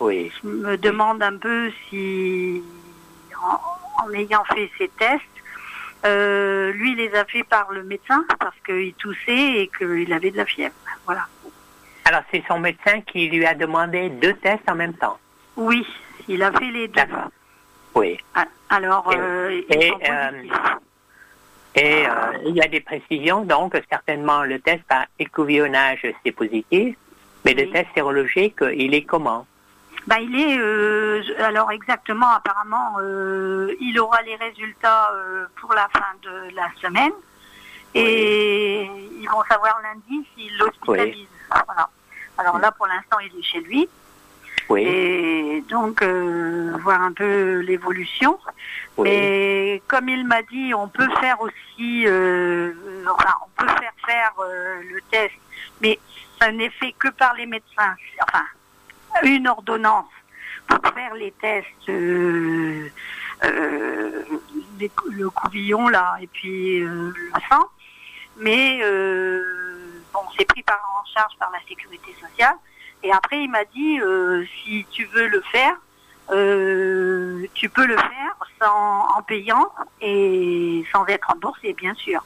oui. 0.00 0.30
Je 0.42 0.48
me 0.48 0.76
demande 0.76 1.22
un 1.22 1.36
peu 1.36 1.70
si 1.88 2.62
en 4.02 4.12
ayant 4.12 4.44
fait 4.44 4.70
ces 4.78 4.88
tests, 4.88 5.22
euh, 6.06 6.72
lui, 6.72 6.92
il 6.92 6.98
les 6.98 7.14
a 7.14 7.24
fait 7.24 7.42
par 7.44 7.72
le 7.72 7.82
médecin 7.82 8.24
parce 8.38 8.56
qu'il 8.64 8.94
toussait 8.94 9.62
et 9.62 9.70
qu'il 9.76 10.12
avait 10.12 10.30
de 10.30 10.36
la 10.36 10.46
fièvre. 10.46 10.74
Voilà. 11.04 11.26
Alors, 12.04 12.22
c'est 12.30 12.42
son 12.46 12.60
médecin 12.60 13.00
qui 13.02 13.28
lui 13.28 13.44
a 13.44 13.54
demandé 13.54 14.08
deux 14.08 14.34
tests 14.34 14.68
en 14.68 14.74
même 14.74 14.94
temps 14.94 15.18
Oui, 15.56 15.84
il 16.28 16.42
a 16.42 16.52
fait 16.52 16.70
les 16.70 16.88
deux. 16.88 16.94
D'accord. 16.94 17.30
Oui. 17.94 18.18
Ah, 18.34 18.46
alors, 18.70 19.12
et, 19.12 19.66
et, 19.70 19.92
euh, 20.08 20.30
euh, 21.76 22.32
il 22.46 22.54
y 22.54 22.62
a 22.62 22.68
des 22.68 22.80
précisions, 22.80 23.44
donc 23.44 23.74
certainement 23.90 24.44
le 24.44 24.58
test 24.60 24.82
par 24.84 25.06
écouvillonnage, 25.18 26.06
c'est 26.24 26.32
positif, 26.32 26.96
mais 27.44 27.54
le 27.54 27.70
test 27.70 27.88
sérologique, 27.94 28.58
il 28.74 28.94
est 28.94 29.02
comment? 29.02 29.46
Bah, 30.08 30.20
il 30.20 30.34
est, 30.40 30.58
euh, 30.58 31.22
alors 31.38 31.70
exactement, 31.70 32.30
apparemment, 32.30 32.96
euh, 32.98 33.76
il 33.78 34.00
aura 34.00 34.22
les 34.22 34.36
résultats 34.36 35.10
euh, 35.12 35.44
pour 35.56 35.74
la 35.74 35.86
fin 35.88 36.14
de 36.22 36.54
la 36.54 36.70
semaine. 36.80 37.12
Et 37.94 38.88
ils 39.20 39.28
vont 39.28 39.42
savoir 39.46 39.78
lundi 39.82 40.26
s'ils 40.34 40.56
l'hospitalisent. 40.56 41.28
Voilà. 41.50 41.90
Alors 42.38 42.58
là, 42.58 42.72
pour 42.72 42.86
l'instant, 42.86 43.18
il 43.18 43.38
est 43.38 43.42
chez 43.42 43.60
lui. 43.60 43.86
Oui, 44.70 44.80
Et 44.82 45.64
donc, 45.68 46.00
euh, 46.00 46.72
voir 46.80 47.02
un 47.02 47.12
peu 47.12 47.58
l'évolution. 47.58 48.38
Mais 48.96 49.82
comme 49.88 50.08
il 50.08 50.26
m'a 50.26 50.40
dit, 50.40 50.72
on 50.72 50.88
peut 50.88 51.10
faire 51.20 51.38
aussi, 51.42 52.06
enfin, 52.06 53.34
on 53.44 53.62
peut 53.62 53.68
faire 53.68 53.92
faire 54.06 54.32
le 54.90 55.00
test, 55.10 55.34
mais 55.82 55.98
ça 56.40 56.50
n'est 56.50 56.70
fait 56.70 56.92
que 56.92 57.08
par 57.08 57.34
les 57.34 57.44
médecins. 57.44 57.94
Enfin, 58.22 58.44
une 59.24 59.48
ordonnance 59.48 60.06
pour 60.66 60.92
faire 60.92 61.14
les 61.14 61.32
tests, 61.32 61.88
euh, 61.88 62.88
euh, 63.44 64.22
les 64.78 64.90
le 65.10 65.30
couvillon 65.30 65.88
là, 65.88 66.16
et 66.20 66.26
puis 66.26 66.80
euh, 66.80 67.12
le 67.14 67.40
sang. 67.48 67.66
Mais 68.38 68.78
bon, 70.12 70.20
c'est 70.36 70.44
pris 70.44 70.62
par, 70.62 70.80
en 71.00 71.04
charge 71.12 71.36
par 71.38 71.50
la 71.50 71.58
sécurité 71.68 72.14
sociale. 72.20 72.54
Et 73.02 73.12
après, 73.12 73.42
il 73.42 73.50
m'a 73.50 73.64
dit, 73.64 73.98
si 74.62 74.86
tu 74.90 75.04
veux 75.06 75.26
le 75.26 75.40
faire, 75.50 75.74
tu 77.54 77.68
peux 77.68 77.86
le 77.86 77.96
faire 77.96 78.36
sans, 78.60 79.08
en 79.16 79.22
payant 79.22 79.72
et 80.00 80.84
sans 80.92 81.04
être 81.06 81.26
remboursé, 81.28 81.72
bien 81.72 81.94
sûr. 81.94 82.22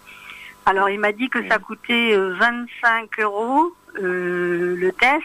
Alors, 0.64 0.88
il 0.88 1.00
m'a 1.00 1.12
dit 1.12 1.28
que 1.28 1.46
ça 1.48 1.58
coûtait 1.58 2.14
euh, 2.14 2.34
25 2.38 3.18
euros 3.20 3.74
le 3.94 4.90
test 4.92 5.24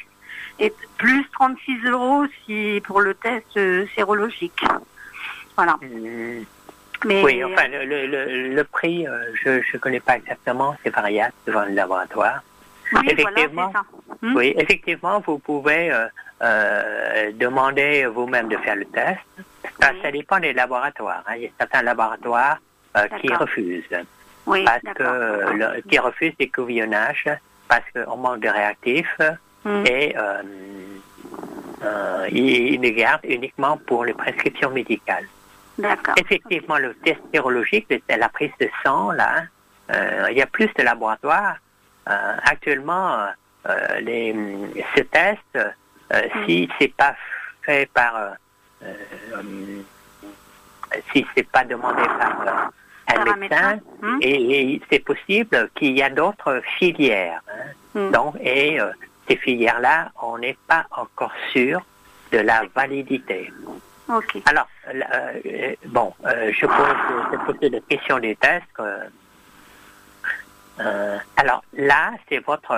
et 0.59 0.73
plus 0.97 1.25
36 1.31 1.85
euros 1.85 2.25
si 2.45 2.81
pour 2.85 3.01
le 3.01 3.13
test 3.13 3.45
euh, 3.57 3.85
sérologique. 3.95 4.63
Voilà. 5.55 5.77
Mm. 5.81 6.43
Mais 7.05 7.23
Oui, 7.23 7.43
enfin, 7.43 7.67
le, 7.67 7.85
le, 7.85 8.07
le, 8.07 8.55
le 8.55 8.63
prix, 8.63 9.07
euh, 9.07 9.31
je 9.43 9.49
ne 9.73 9.77
connais 9.77 9.99
pas 9.99 10.17
exactement, 10.17 10.75
c'est 10.83 10.89
variable 10.89 11.33
devant 11.45 11.63
le 11.65 11.73
laboratoire. 11.73 12.41
oui, 12.93 13.01
effectivement. 13.09 13.71
ça. 13.71 13.83
Hmm? 14.23 14.35
Oui, 14.35 14.55
effectivement, 14.57 15.19
vous 15.19 15.37
pouvez 15.37 15.91
euh, 15.91 16.07
euh, 16.41 17.31
demander 17.35 18.07
vous-même 18.07 18.47
de 18.49 18.57
faire 18.57 18.75
le 18.75 18.85
test. 18.85 19.19
Ça, 19.79 19.91
Oui. 19.91 19.99
ça 20.01 20.11
dépend 20.11 20.39
des 20.39 20.53
laboratoires. 20.53 21.23
hein. 21.27 21.33
Il 21.35 21.43
y 21.43 21.45
a 21.45 21.49
certains 21.59 21.83
laboratoires 21.83 22.57
euh, 22.97 23.07
qui 23.21 23.31
refusent. 23.31 23.83
Oui, 24.47 24.63
Parce 24.65 24.81
que 24.81 25.03
euh, 25.03 25.81
qui 25.87 25.99
refusent 25.99 26.35
des 26.39 26.49
couvillonnages 26.49 27.29
parce 27.67 27.83
qu'on 27.93 28.15
manque 28.17 28.39
de 28.39 28.47
réactifs 28.49 29.19
Hmm. 29.65 29.83
et 29.85 30.15
euh, 30.15 30.43
euh, 31.83 32.27
ils 32.31 32.79
les 32.79 32.93
gardent 32.93 33.25
uniquement 33.25 33.77
pour 33.85 34.05
les 34.05 34.13
prescriptions 34.13 34.69
médicales. 34.69 35.25
D'accord. 35.77 36.15
Effectivement, 36.17 36.77
le 36.77 36.93
test 36.95 37.19
sérologique, 37.33 37.87
la 38.09 38.29
prise 38.29 38.51
de 38.59 38.69
sang, 38.83 39.11
là, 39.11 39.43
euh, 39.91 40.27
il 40.31 40.37
y 40.37 40.41
a 40.41 40.47
plus 40.47 40.69
de 40.77 40.83
laboratoires. 40.83 41.57
Euh, 42.09 42.35
actuellement, 42.43 43.27
les, 43.99 44.33
ce 44.95 45.01
test, 45.01 45.39
euh, 45.55 46.21
si 46.45 46.69
c'est 46.79 46.93
pas 46.93 47.15
fait 47.63 47.89
par, 47.93 48.35
si 51.11 51.25
c'est 51.35 51.47
pas 51.49 51.65
demandé 51.65 52.01
par 52.17 52.71
un 53.07 53.35
médecin, 53.35 53.35
médecin, 53.35 53.79
hmm. 54.01 54.19
et, 54.21 54.73
et 54.73 54.81
c'est 54.89 54.99
possible 54.99 55.69
qu'il 55.75 55.97
y 55.97 56.01
a 56.01 56.09
d'autres 56.09 56.61
filières. 56.77 57.41
hein. 57.49 57.71
Hmm. 57.93 58.11
Donc, 58.11 58.35
et 58.39 58.79
ces 59.27 59.35
filières-là, 59.35 60.11
on 60.21 60.37
n'est 60.37 60.57
pas 60.67 60.85
encore 60.91 61.33
sûr 61.51 61.81
de 62.31 62.39
la 62.39 62.63
validité. 62.75 63.51
Ok. 64.09 64.37
Alors, 64.45 64.67
euh, 64.87 65.01
euh, 65.45 65.75
bon, 65.87 66.13
euh, 66.25 66.51
je 66.53 66.65
pose, 66.65 66.95
je 67.31 67.37
pose 67.37 67.71
la 67.71 67.79
question 67.81 68.19
des 68.19 68.35
tests. 68.35 68.63
euh, 70.79 71.17
alors 71.35 71.63
là, 71.73 72.11
c'est 72.29 72.39
votre 72.45 72.75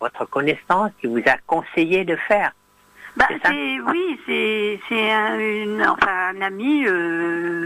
votre 0.00 0.24
connaissance 0.26 0.90
qui 1.00 1.06
vous 1.06 1.22
a 1.26 1.36
conseillé 1.46 2.04
de 2.04 2.16
faire. 2.16 2.52
Bah, 3.16 3.26
c'est 3.44 3.80
oui, 3.80 4.20
c'est 4.26 4.80
c'est 4.88 5.10
un, 5.10 5.38
une, 5.38 5.86
enfin, 5.86 6.34
un 6.34 6.42
ami. 6.42 6.86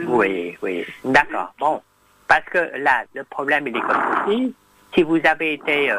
Oui, 0.07 0.57
oui, 0.63 0.87
d'accord. 1.05 1.53
Bon, 1.59 1.83
parce 2.29 2.45
que 2.45 2.71
là, 2.79 3.03
le 3.15 3.25
problème 3.25 3.67
il 3.67 3.77
est 3.77 3.81
comme 3.81 4.03
ceci. 4.27 4.55
Si 4.95 5.03
vous 5.03 5.21
avez 5.25 5.55
été 5.55 5.91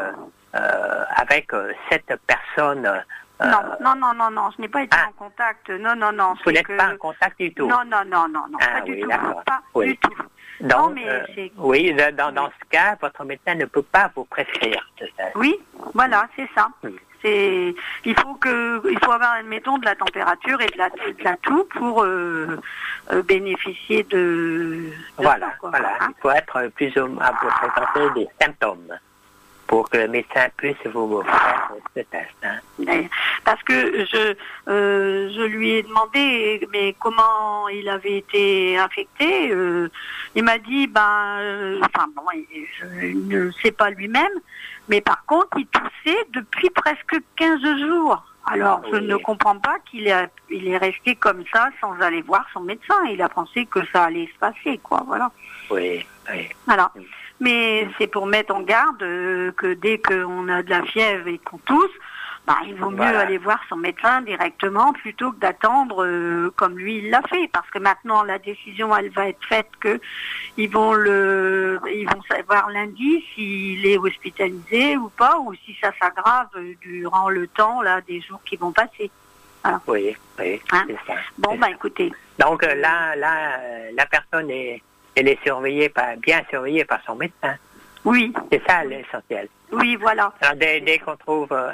avec 0.53 1.53
euh, 1.53 1.71
cette 1.89 2.13
personne, 2.27 2.85
euh, 2.85 2.99
Non, 3.45 3.61
non, 3.81 3.95
non, 3.95 4.13
non, 4.13 4.29
non, 4.29 4.49
je 4.55 4.61
n'ai 4.61 4.67
pas 4.69 4.83
été 4.83 4.95
Ah. 4.97 5.07
en 5.09 5.11
contact. 5.13 5.69
Non, 5.69 5.95
non, 5.95 6.11
non. 6.13 6.35
vous 6.45 6.51
n'êtes 6.51 6.65
que- 6.67 6.77
pas 6.77 6.93
en 6.93 6.97
contact 6.97 7.37
du 7.39 7.53
tout. 7.53 7.67
Non, 7.67 7.83
non, 7.85 8.03
non, 8.05 8.27
non, 8.29 8.45
non, 8.49 8.57
Ah 8.61 8.79
pas 8.79 8.81
du 8.81 8.93
oui, 8.93 9.01
tout. 9.01 9.07
d'accord. 9.07 9.43
Pas 9.45 9.61
Oui. 9.73 9.87
du 9.87 9.97
tout. 9.97 10.13
Donc, 10.61 10.71
non, 10.71 10.89
mais 10.91 11.09
euh, 11.09 11.19
c'est- 11.35 11.51
oui, 11.57 11.93
dans, 12.15 12.31
dans- 12.33 12.47
ce 12.49 12.65
cas, 12.69 12.95
votre 13.01 13.25
médecin 13.25 13.55
ne 13.55 13.65
peut 13.65 13.81
pas 13.81 14.11
vous 14.15 14.23
prescrire. 14.25 14.87
Oui, 15.35 15.59
voilà, 15.93 16.27
c'est 16.35 16.47
ça. 16.55 16.67
Oui. 16.83 16.95
C'est, 17.21 17.73
il 18.05 18.19
faut 18.19 18.35
que, 18.35 18.81
il 18.89 18.99
faut 19.03 19.11
avoir, 19.11 19.31
admettons, 19.33 19.77
de 19.77 19.85
la 19.85 19.95
température 19.95 20.59
et 20.61 20.67
de 20.67 20.77
la, 20.77 20.89
de 20.89 21.23
la 21.23 21.35
toux 21.37 21.63
pour 21.75 22.03
euh, 22.03 22.59
euh, 23.11 23.23
bénéficier 23.23 24.03
de. 24.03 24.17
de 24.17 24.91
Voilà, 25.17 25.47
ça, 25.47 25.53
quoi, 25.59 25.69
voilà. 25.71 25.93
hein. 26.01 26.09
Il 26.17 26.21
faut 26.21 26.31
être 26.31 26.67
plus 26.75 26.95
ou 26.97 27.07
moins 27.07 27.25
à 27.25 27.31
vous 27.31 27.47
présenter 27.49 28.19
des 28.19 28.27
symptômes 28.41 28.87
pour 29.67 29.89
que 29.89 29.97
le 29.97 30.07
médecin 30.07 30.47
puisse 30.57 30.75
vous 30.93 31.21
faire 31.23 31.71
ce 31.95 32.01
test. 32.01 33.09
Parce 33.45 33.61
que 33.63 34.05
je, 34.05 34.35
euh, 34.69 35.29
je 35.33 35.41
lui 35.41 35.71
ai 35.71 35.83
demandé, 35.83 36.67
mais 36.71 36.95
comment 36.99 37.67
il 37.69 37.87
avait 37.89 38.17
été 38.17 38.77
infecté. 38.77 39.51
euh, 39.51 39.89
il 40.35 40.43
m'a 40.43 40.57
dit, 40.57 40.87
ben, 40.87 41.37
euh, 41.39 41.79
enfin 41.83 42.07
bon, 42.15 42.23
il- 42.33 42.65
je 42.79 43.35
ne 43.35 43.51
sais 43.63 43.71
pas 43.71 43.89
lui-même, 43.89 44.31
mais 44.89 45.01
par 45.01 45.25
contre, 45.25 45.57
il 45.57 45.67
toussait 45.67 46.25
depuis 46.33 46.69
presque 46.69 47.15
15 47.35 47.61
jours. 47.79 48.23
Alors, 48.45 48.81
Ah 48.83 48.87
je 48.91 48.97
oui. 48.97 49.07
ne 49.07 49.15
comprends 49.15 49.57
pas 49.57 49.77
qu'il 49.89 50.07
est, 50.07 50.29
il 50.49 50.67
est 50.67 50.77
resté 50.77 51.15
comme 51.15 51.43
ça 51.53 51.69
sans 51.79 51.93
aller 52.01 52.21
voir 52.21 52.45
son 52.53 52.59
médecin. 52.59 52.95
Il 53.09 53.21
a 53.21 53.29
pensé 53.29 53.65
que 53.65 53.79
ça 53.93 54.03
allait 54.05 54.29
se 54.33 54.37
passer, 54.37 54.79
quoi. 54.83 55.01
Voilà. 55.07 55.31
Oui, 55.71 56.05
oui. 56.29 56.49
Voilà. 56.67 56.91
Mais 57.43 57.87
c'est 57.97 58.07
pour 58.07 58.25
mettre 58.25 58.55
en 58.55 58.61
garde 58.61 59.03
euh, 59.03 59.51
que 59.51 59.73
dès 59.73 59.97
qu'on 59.99 60.47
a 60.47 60.63
de 60.63 60.69
la 60.69 60.83
fièvre 60.83 61.27
et 61.27 61.37
qu'on 61.39 61.57
tousse, 61.59 61.91
bah, 62.47 62.57
il 62.65 62.75
vaut 62.75 62.89
mieux 62.89 62.97
Voilà. 62.97 63.19
aller 63.21 63.37
voir 63.37 63.59
son 63.69 63.75
médecin 63.77 64.21
directement 64.21 64.91
plutôt 64.93 65.31
que 65.31 65.39
d'attendre 65.39 66.03
euh, 66.05 66.51
comme 66.57 66.77
lui 66.77 66.97
il 66.99 67.09
l'a 67.09 67.21
fait. 67.29 67.49
Parce 67.51 67.69
que 67.69 67.79
maintenant 67.79 68.23
la 68.23 68.37
décision 68.39 68.95
elle 68.95 69.09
va 69.09 69.27
être 69.29 69.43
faite 69.47 69.69
que 69.79 69.99
ils 70.57 70.69
vont 70.69 70.93
le 70.93 71.79
ils 71.93 72.05
vont 72.13 72.21
savoir 72.29 72.69
lundi 72.69 73.23
s'il 73.33 73.85
est 73.85 73.97
hospitalisé 73.97 74.97
ou 74.97 75.09
pas 75.09 75.37
ou 75.39 75.53
si 75.65 75.75
ça 75.81 75.91
s'aggrave 76.01 76.49
durant 76.81 77.29
le 77.29 77.47
temps 77.47 77.81
là 77.81 78.01
des 78.01 78.19
jours 78.21 78.41
qui 78.45 78.55
vont 78.57 78.71
passer. 78.71 79.09
Oui, 79.87 80.13
oui, 80.39 80.61
Hein 80.73 80.85
ça. 81.07 81.13
Bon 81.37 81.55
bah 81.57 81.67
ça. 81.67 81.73
écoutez, 81.73 82.11
Donc 82.39 82.63
euh, 82.63 82.75
là, 82.75 83.15
là, 83.15 83.57
la 83.93 84.05
personne 84.05 84.49
est, 84.49 84.81
elle 85.15 85.27
est 85.27 85.39
surveillée 85.43 85.89
par, 85.89 86.15
bien 86.17 86.41
surveillée 86.49 86.85
par 86.85 86.99
son 87.05 87.15
médecin. 87.15 87.55
oui, 88.05 88.33
C'est 88.51 88.61
ça 88.67 88.83
l'essentiel. 88.83 89.47
oui 89.71 89.95
voilà. 89.95 90.33
Alors 90.41 90.55
dès, 90.55 90.81
dès 90.81 90.99
qu'on 90.99 91.15
trouve 91.15 91.51
euh, 91.51 91.69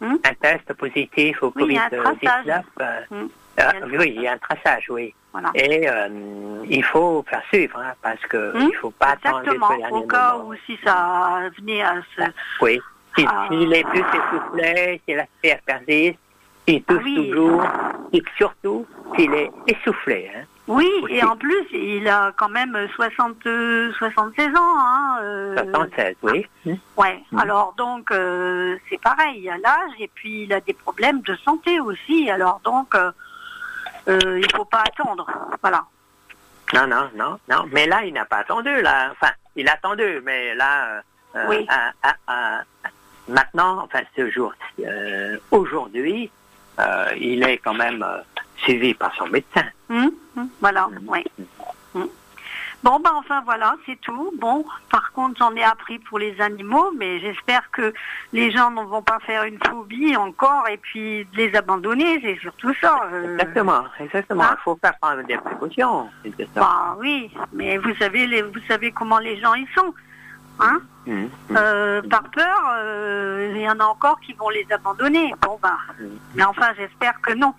un, 0.00 0.06
Hum 0.06 0.18
un 0.24 0.34
test 0.34 0.72
positif 0.74 1.42
au 1.42 1.52
Oui, 1.56 1.64
il 1.68 1.72
y 1.72 1.78
a 1.78 1.84
un 1.84 1.88
Covid-19, 1.88 2.16
traçage. 2.20 2.62
euh, 2.80 3.00
Hum. 3.10 3.28
euh, 3.60 3.62
Il 3.62 3.62
y 3.62 3.62
a 3.62 3.96
un 3.96 4.00
oui, 4.00 4.12
il 4.16 4.22
y 4.22 4.26
a 4.28 4.32
un 4.32 4.38
traçage, 4.38 4.86
oui. 4.90 5.14
Voilà. 5.32 5.50
Et 5.54 5.88
euh, 5.88 6.08
il 6.68 6.84
faut 6.84 7.24
faire 7.28 7.42
suivre, 7.52 7.78
hein, 7.78 7.92
parce 8.02 8.20
que 8.22 8.54
Hum, 8.56 8.68
il 8.72 8.76
faut 8.76 8.90
pas 8.90 9.10
attendre 9.10 9.40
Exactement. 9.40 9.68
dernier 9.76 9.92
Au 9.96 10.02
cas 10.06 10.32
moment. 10.34 10.48
où 10.50 10.54
si 10.66 10.78
ça 10.84 11.40
venait 11.58 11.82
à 11.82 11.96
se 12.16 12.22
Oui. 12.60 12.80
S'il 13.16 13.28
Ah. 13.28 13.46
s'il 13.48 13.72
est 13.72 13.84
plus 13.84 14.00
essoufflé, 14.00 15.00
s'il 15.06 15.20
a 15.20 15.26
fait 15.40 15.60
persiste, 15.64 16.18
s'il 16.66 16.82
tousse 16.84 16.98
Ah 17.00 17.04
oui. 17.04 17.30
toujours, 17.30 17.62
et 18.12 18.22
surtout 18.36 18.86
s'il 19.16 19.32
est 19.34 19.50
essoufflé. 19.66 20.30
Hein. 20.34 20.42
Oui, 20.66 20.88
et 21.10 21.22
en 21.22 21.36
plus, 21.36 21.66
il 21.72 22.08
a 22.08 22.32
quand 22.38 22.48
même 22.48 22.74
60, 22.94 23.46
euh, 23.46 23.92
76 23.98 24.48
ans. 24.56 24.74
Hein, 24.78 25.18
euh, 25.22 25.54
76, 25.56 26.16
oui. 26.22 26.46
Hum. 26.66 26.78
ouais. 26.96 27.22
Mhm. 27.32 27.38
Alors 27.38 27.74
donc, 27.76 28.10
euh, 28.10 28.76
c'est 28.88 29.00
pareil, 29.00 29.40
il 29.42 29.50
a 29.50 29.58
l'âge 29.58 29.92
et 29.98 30.08
puis 30.14 30.44
il 30.44 30.52
a 30.54 30.60
des 30.60 30.72
problèmes 30.72 31.20
de 31.20 31.34
santé 31.36 31.80
aussi. 31.80 32.30
Alors 32.30 32.60
donc, 32.64 32.94
euh, 32.94 33.12
il 34.40 34.50
faut 34.56 34.64
pas 34.64 34.84
attendre. 34.86 35.26
Voilà. 35.60 35.84
Non, 36.72 36.86
non, 36.86 37.10
non, 37.14 37.38
non. 37.50 37.64
Mais 37.72 37.86
là, 37.86 38.02
il 38.04 38.14
n'a 38.14 38.24
pas 38.24 38.38
attendu, 38.38 38.70
là. 38.80 39.10
Enfin, 39.12 39.32
il 39.56 39.68
a 39.68 39.74
attendu, 39.74 40.20
mais 40.24 40.54
là, 40.54 41.02
Oui. 41.46 41.66
à- 41.68 41.92
à- 42.02 42.16
à- 42.26 42.62
maintenant, 43.28 43.82
enfin, 43.84 44.00
ce 44.16 44.30
jour, 44.30 44.54
aujourd'hui, 45.50 46.30
il 47.18 47.42
est 47.44 47.58
quand 47.58 47.74
même 47.74 48.02
euh, 48.02 48.18
suivi 48.58 48.94
par 48.94 49.14
son 49.14 49.26
médecin. 49.28 49.64
Hum, 49.90 50.10
hum, 50.36 50.48
voilà, 50.60 50.88
oui. 51.06 51.24
Hum. 51.94 52.08
Bon, 52.82 53.00
ben 53.00 53.12
enfin 53.14 53.40
voilà, 53.46 53.76
c'est 53.86 53.98
tout. 54.02 54.30
Bon, 54.38 54.62
par 54.90 55.12
contre, 55.12 55.38
j'en 55.38 55.54
ai 55.54 55.62
appris 55.64 55.98
pour 56.00 56.18
les 56.18 56.38
animaux, 56.38 56.90
mais 56.98 57.18
j'espère 57.18 57.70
que 57.70 57.94
les 58.34 58.50
gens 58.50 58.70
ne 58.70 58.82
vont 58.82 59.00
pas 59.00 59.18
faire 59.20 59.44
une 59.44 59.58
phobie 59.66 60.14
encore 60.16 60.68
et 60.68 60.76
puis 60.76 61.24
de 61.32 61.36
les 61.38 61.56
abandonner, 61.56 62.20
c'est 62.20 62.38
surtout 62.40 62.74
ça. 62.82 63.08
euh. 63.10 63.32
Exactement, 63.38 63.84
exactement. 63.98 64.42
Hein? 64.42 64.56
Il 64.58 64.62
faut 64.64 64.78
faire 64.82 64.98
prendre 65.00 65.22
des 65.22 65.38
précautions. 65.38 66.10
Bah 66.54 66.94
oui, 66.98 67.30
mais 67.54 67.78
vous 67.78 67.94
savez, 67.96 68.26
les, 68.26 68.42
vous 68.42 68.60
savez 68.68 68.92
comment 68.92 69.18
les 69.18 69.40
gens 69.40 69.54
ils 69.54 69.68
sont. 69.74 69.94
Hein? 70.60 70.80
Mhm. 71.06 71.28
Euh, 71.56 72.02
par 72.08 72.22
peur, 72.30 72.72
euh, 72.78 73.52
il 73.54 73.60
y 73.60 73.68
en 73.68 73.78
a 73.80 73.84
encore 73.84 74.18
qui 74.20 74.32
vont 74.34 74.48
les 74.48 74.66
abandonner. 74.72 75.34
Bon 75.42 75.58
ben, 75.62 75.76
mais 76.34 76.44
enfin, 76.44 76.68
j'espère 76.76 77.20
que 77.20 77.32
non. 77.34 77.52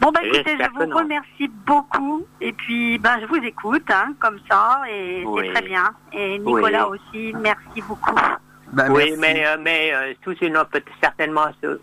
Bon 0.00 0.12
ben, 0.12 0.20
écoutez, 0.22 0.56
je 0.58 0.70
vous 0.86 0.94
remercie 0.96 1.48
beaucoup 1.66 2.24
et 2.40 2.52
puis 2.52 2.98
ben, 2.98 3.18
je 3.20 3.26
vous 3.26 3.42
écoute, 3.44 3.90
hein, 3.90 4.12
comme 4.20 4.38
ça, 4.48 4.82
et 4.88 5.24
Oui. 5.26 5.42
c'est 5.46 5.52
très 5.54 5.62
bien. 5.62 5.90
Et 6.12 6.38
Nicolas 6.38 6.88
Oui. 6.88 6.98
aussi, 7.12 7.34
merci 7.40 7.82
beaucoup. 7.82 8.14
Bah, 8.72 8.84
oui, 8.90 9.06
merci. 9.06 9.18
mais, 9.18 9.46
euh, 9.46 9.56
mais 9.60 9.92
euh, 9.94 10.12
sous 10.22 10.34
une 10.44 10.56
autre, 10.56 10.70
peut 10.70 10.82
certainement, 11.02 11.46
ce- 11.62 11.80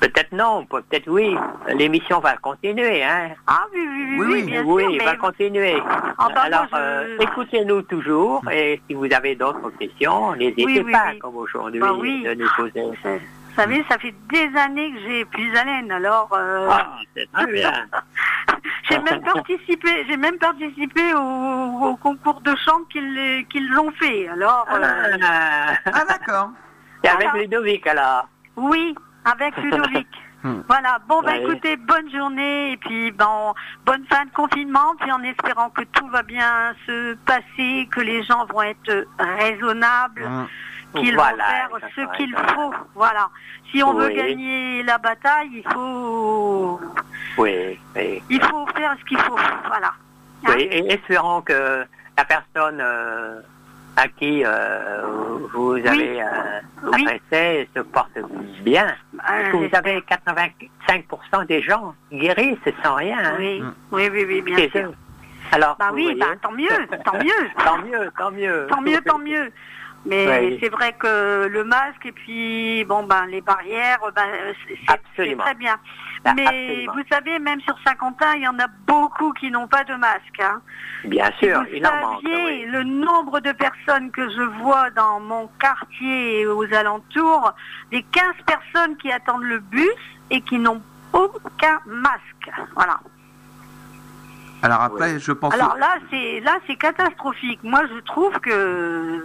peut-être 0.00 0.32
non, 0.32 0.64
peut-être 0.66 1.08
oui. 1.08 1.36
L'émission 1.74 2.20
va 2.20 2.36
continuer, 2.36 3.02
hein. 3.04 3.30
Ah 3.46 3.64
oui, 3.72 3.80
oui, 3.80 3.88
oui, 3.88 4.16
Oui, 4.18 4.26
oui, 4.26 4.32
oui. 4.34 4.42
bien 4.44 4.62
oui, 4.64 4.82
sûr. 4.82 4.90
il 4.92 4.98
mais- 4.98 5.04
va 5.04 5.16
continuer. 5.16 5.82
Ah, 6.18 6.28
bah, 6.34 6.42
Alors, 6.42 6.66
je- 6.70 6.76
euh, 6.76 7.16
écoutez-nous 7.20 7.82
toujours 7.82 8.42
et 8.50 8.80
si 8.88 8.94
vous 8.94 9.12
avez 9.12 9.34
d'autres 9.34 9.70
questions, 9.78 10.34
n'hésitez 10.36 10.64
Oui, 10.64 10.82
oui, 10.84 10.92
pas, 10.92 11.10
oui. 11.12 11.18
comme 11.18 11.36
aujourd'hui, 11.36 11.80
Bah 11.80 11.92
oui. 11.92 12.22
de 12.24 12.34
nous 12.34 12.48
poser. 12.56 12.82
Vous 12.82 13.64
savez, 13.64 13.84
ça 13.88 13.98
fait 13.98 14.14
des 14.30 14.50
années 14.56 14.92
que 14.92 15.00
j'ai 15.00 15.24
plus 15.24 15.56
haleine, 15.56 15.90
alors 15.90 16.28
euh, 16.32 16.68
Ah, 16.70 16.90
c'est 17.16 17.28
très 17.32 17.46
bien. 17.52 17.72
j'ai 18.88 18.98
même 19.00 19.20
participé, 19.22 20.04
j'ai 20.08 20.16
même 20.16 20.38
participé 20.38 21.12
au, 21.14 21.86
au 21.88 21.96
concours 21.96 22.40
de 22.42 22.54
chant 22.54 22.80
qu'ils 22.92 23.44
qu'ils 23.50 23.76
ont 23.78 23.90
fait. 23.92 24.28
Alors 24.28 24.64
euh, 24.72 25.16
Ah, 25.22 25.74
Ah 25.86 26.04
d'accord. 26.08 26.50
c'est 27.02 27.10
avec. 27.10 27.32
Ludovic, 27.34 27.84
alors. 27.88 28.28
oui, 28.56 28.94
avec 29.30 29.56
Ludovic. 29.62 30.08
Hmm. 30.44 30.60
Voilà, 30.68 30.98
bon 31.08 31.20
bah 31.22 31.32
Ouais. 31.32 31.42
écoutez, 31.42 31.76
bonne 31.76 32.08
journée 32.12 32.72
et 32.72 32.76
puis 32.76 33.10
bon, 33.10 33.54
bonne 33.84 34.04
fin 34.08 34.24
de 34.24 34.30
confinement, 34.30 34.94
puis 35.00 35.10
en 35.10 35.20
espérant 35.24 35.68
que 35.70 35.82
tout 35.82 36.06
va 36.08 36.22
bien 36.22 36.74
se 36.86 37.14
passer, 37.26 37.88
que 37.90 38.00
les 38.00 38.22
gens 38.22 38.46
vont 38.46 38.62
être 38.62 39.06
raisonnables, 39.18 40.24
Hum. 40.24 40.46
qu'ils 40.94 41.14
Voilà, 41.16 41.68
vont 41.70 41.78
faire 41.80 41.90
ce 41.96 42.16
qu'il 42.16 42.34
faut. 42.36 42.72
Voilà. 42.94 43.28
Si 43.72 43.82
on 43.82 43.94
veut 43.94 44.10
gagner 44.10 44.82
la 44.84 44.96
bataille, 44.98 45.50
il 45.52 45.72
faut 45.72 46.80
Oui, 47.36 47.78
oui. 47.96 48.22
il 48.30 48.42
faut 48.42 48.66
faire 48.76 48.94
ce 48.98 49.04
qu'il 49.04 49.18
faut. 49.18 49.36
Voilà. 49.66 49.88
Hein 50.46 50.52
Oui, 50.54 50.62
et 50.70 50.92
espérons 50.92 51.42
que 51.42 51.84
la 52.16 52.24
personne 52.24 52.78
euh, 52.80 53.40
à 53.98 54.06
qui 54.08 54.42
euh, 54.44 55.02
vous 55.52 55.72
avez 55.74 56.22
euh, 56.22 56.26
Oui. 56.84 57.06
adressé 57.08 57.68
se 57.74 57.80
porte 57.80 58.16
bien. 58.62 58.94
Euh, 59.14 59.50
que 59.50 59.56
vous 59.56 59.68
avez 59.72 60.00
85% 60.02 61.46
des 61.46 61.60
gens 61.62 61.94
guéris, 62.12 62.56
c'est 62.64 62.74
sans 62.84 62.94
rien. 62.94 63.18
hein? 63.18 63.34
Oui, 63.38 63.60
Hum. 63.60 63.74
oui, 63.92 64.08
oui, 64.12 64.24
oui, 64.28 64.42
bien 64.42 64.56
sûr. 64.68 64.90
ça. 65.50 65.56
Alors, 65.56 65.76
Bah 65.78 65.90
oui, 65.92 66.14
bah 66.18 66.26
tant 66.42 66.52
mieux, 66.52 66.68
tant 67.04 67.18
mieux. 67.18 67.50
tant 67.64 67.78
mieux, 67.82 68.10
tant 68.18 68.30
mieux. 68.30 68.66
Tant 68.70 68.80
mieux, 68.82 69.00
tant 69.00 69.18
mieux. 69.18 69.50
Mais 70.06 70.26
Oui. 70.40 70.58
c'est 70.62 70.68
vrai 70.70 70.94
que 70.98 71.46
le 71.48 71.64
masque 71.64 72.06
et 72.06 72.12
puis 72.12 72.84
bon 72.84 73.02
ben 73.02 73.26
les 73.26 73.40
barrières, 73.40 73.98
ben 74.14 74.22
c'est- 74.86 75.34
très 75.36 75.54
bien. 75.54 75.76
Bah, 76.24 76.32
Mais 76.34 76.46
absolument. 76.46 76.92
vous 76.94 77.02
savez, 77.10 77.38
même 77.38 77.60
sur 77.60 77.76
Saint-Quentin, 77.86 78.34
il 78.36 78.42
y 78.42 78.48
en 78.48 78.58
a 78.58 78.66
beaucoup 78.86 79.32
qui 79.34 79.50
n'ont 79.50 79.68
pas 79.68 79.84
de 79.84 79.94
masque. 79.94 80.40
Hein. 80.40 80.60
Bien 81.04 81.30
Si 81.38 81.46
sûr, 81.46 81.58
vous 81.60 81.80
manque. 81.80 82.22
saviez 82.22 82.44
oui. 82.44 82.64
le 82.68 82.82
nombre 82.84 83.40
de 83.40 83.52
personnes 83.52 84.10
que 84.10 84.28
je 84.30 84.42
vois 84.62 84.90
dans 84.90 85.20
mon 85.20 85.48
quartier 85.60 86.40
et 86.40 86.46
aux 86.46 86.72
alentours, 86.74 87.52
des 87.92 88.02
15 88.02 88.34
personnes 88.46 88.96
qui 88.96 89.12
attendent 89.12 89.44
le 89.44 89.58
bus 89.60 89.88
et 90.30 90.40
qui 90.40 90.58
n'ont 90.58 90.82
aucun 91.12 91.80
masque. 91.86 92.50
Voilà. 92.74 92.98
Alors 94.62 94.80
après, 94.80 95.18
je 95.20 95.32
pense. 95.32 95.54
Alors 95.54 95.76
là, 95.76 95.96
c'est 96.10 96.40
là, 96.40 96.58
c'est 96.66 96.76
catastrophique. 96.76 97.60
Moi, 97.62 97.82
je 97.94 98.00
trouve 98.00 98.32
que 98.40 99.24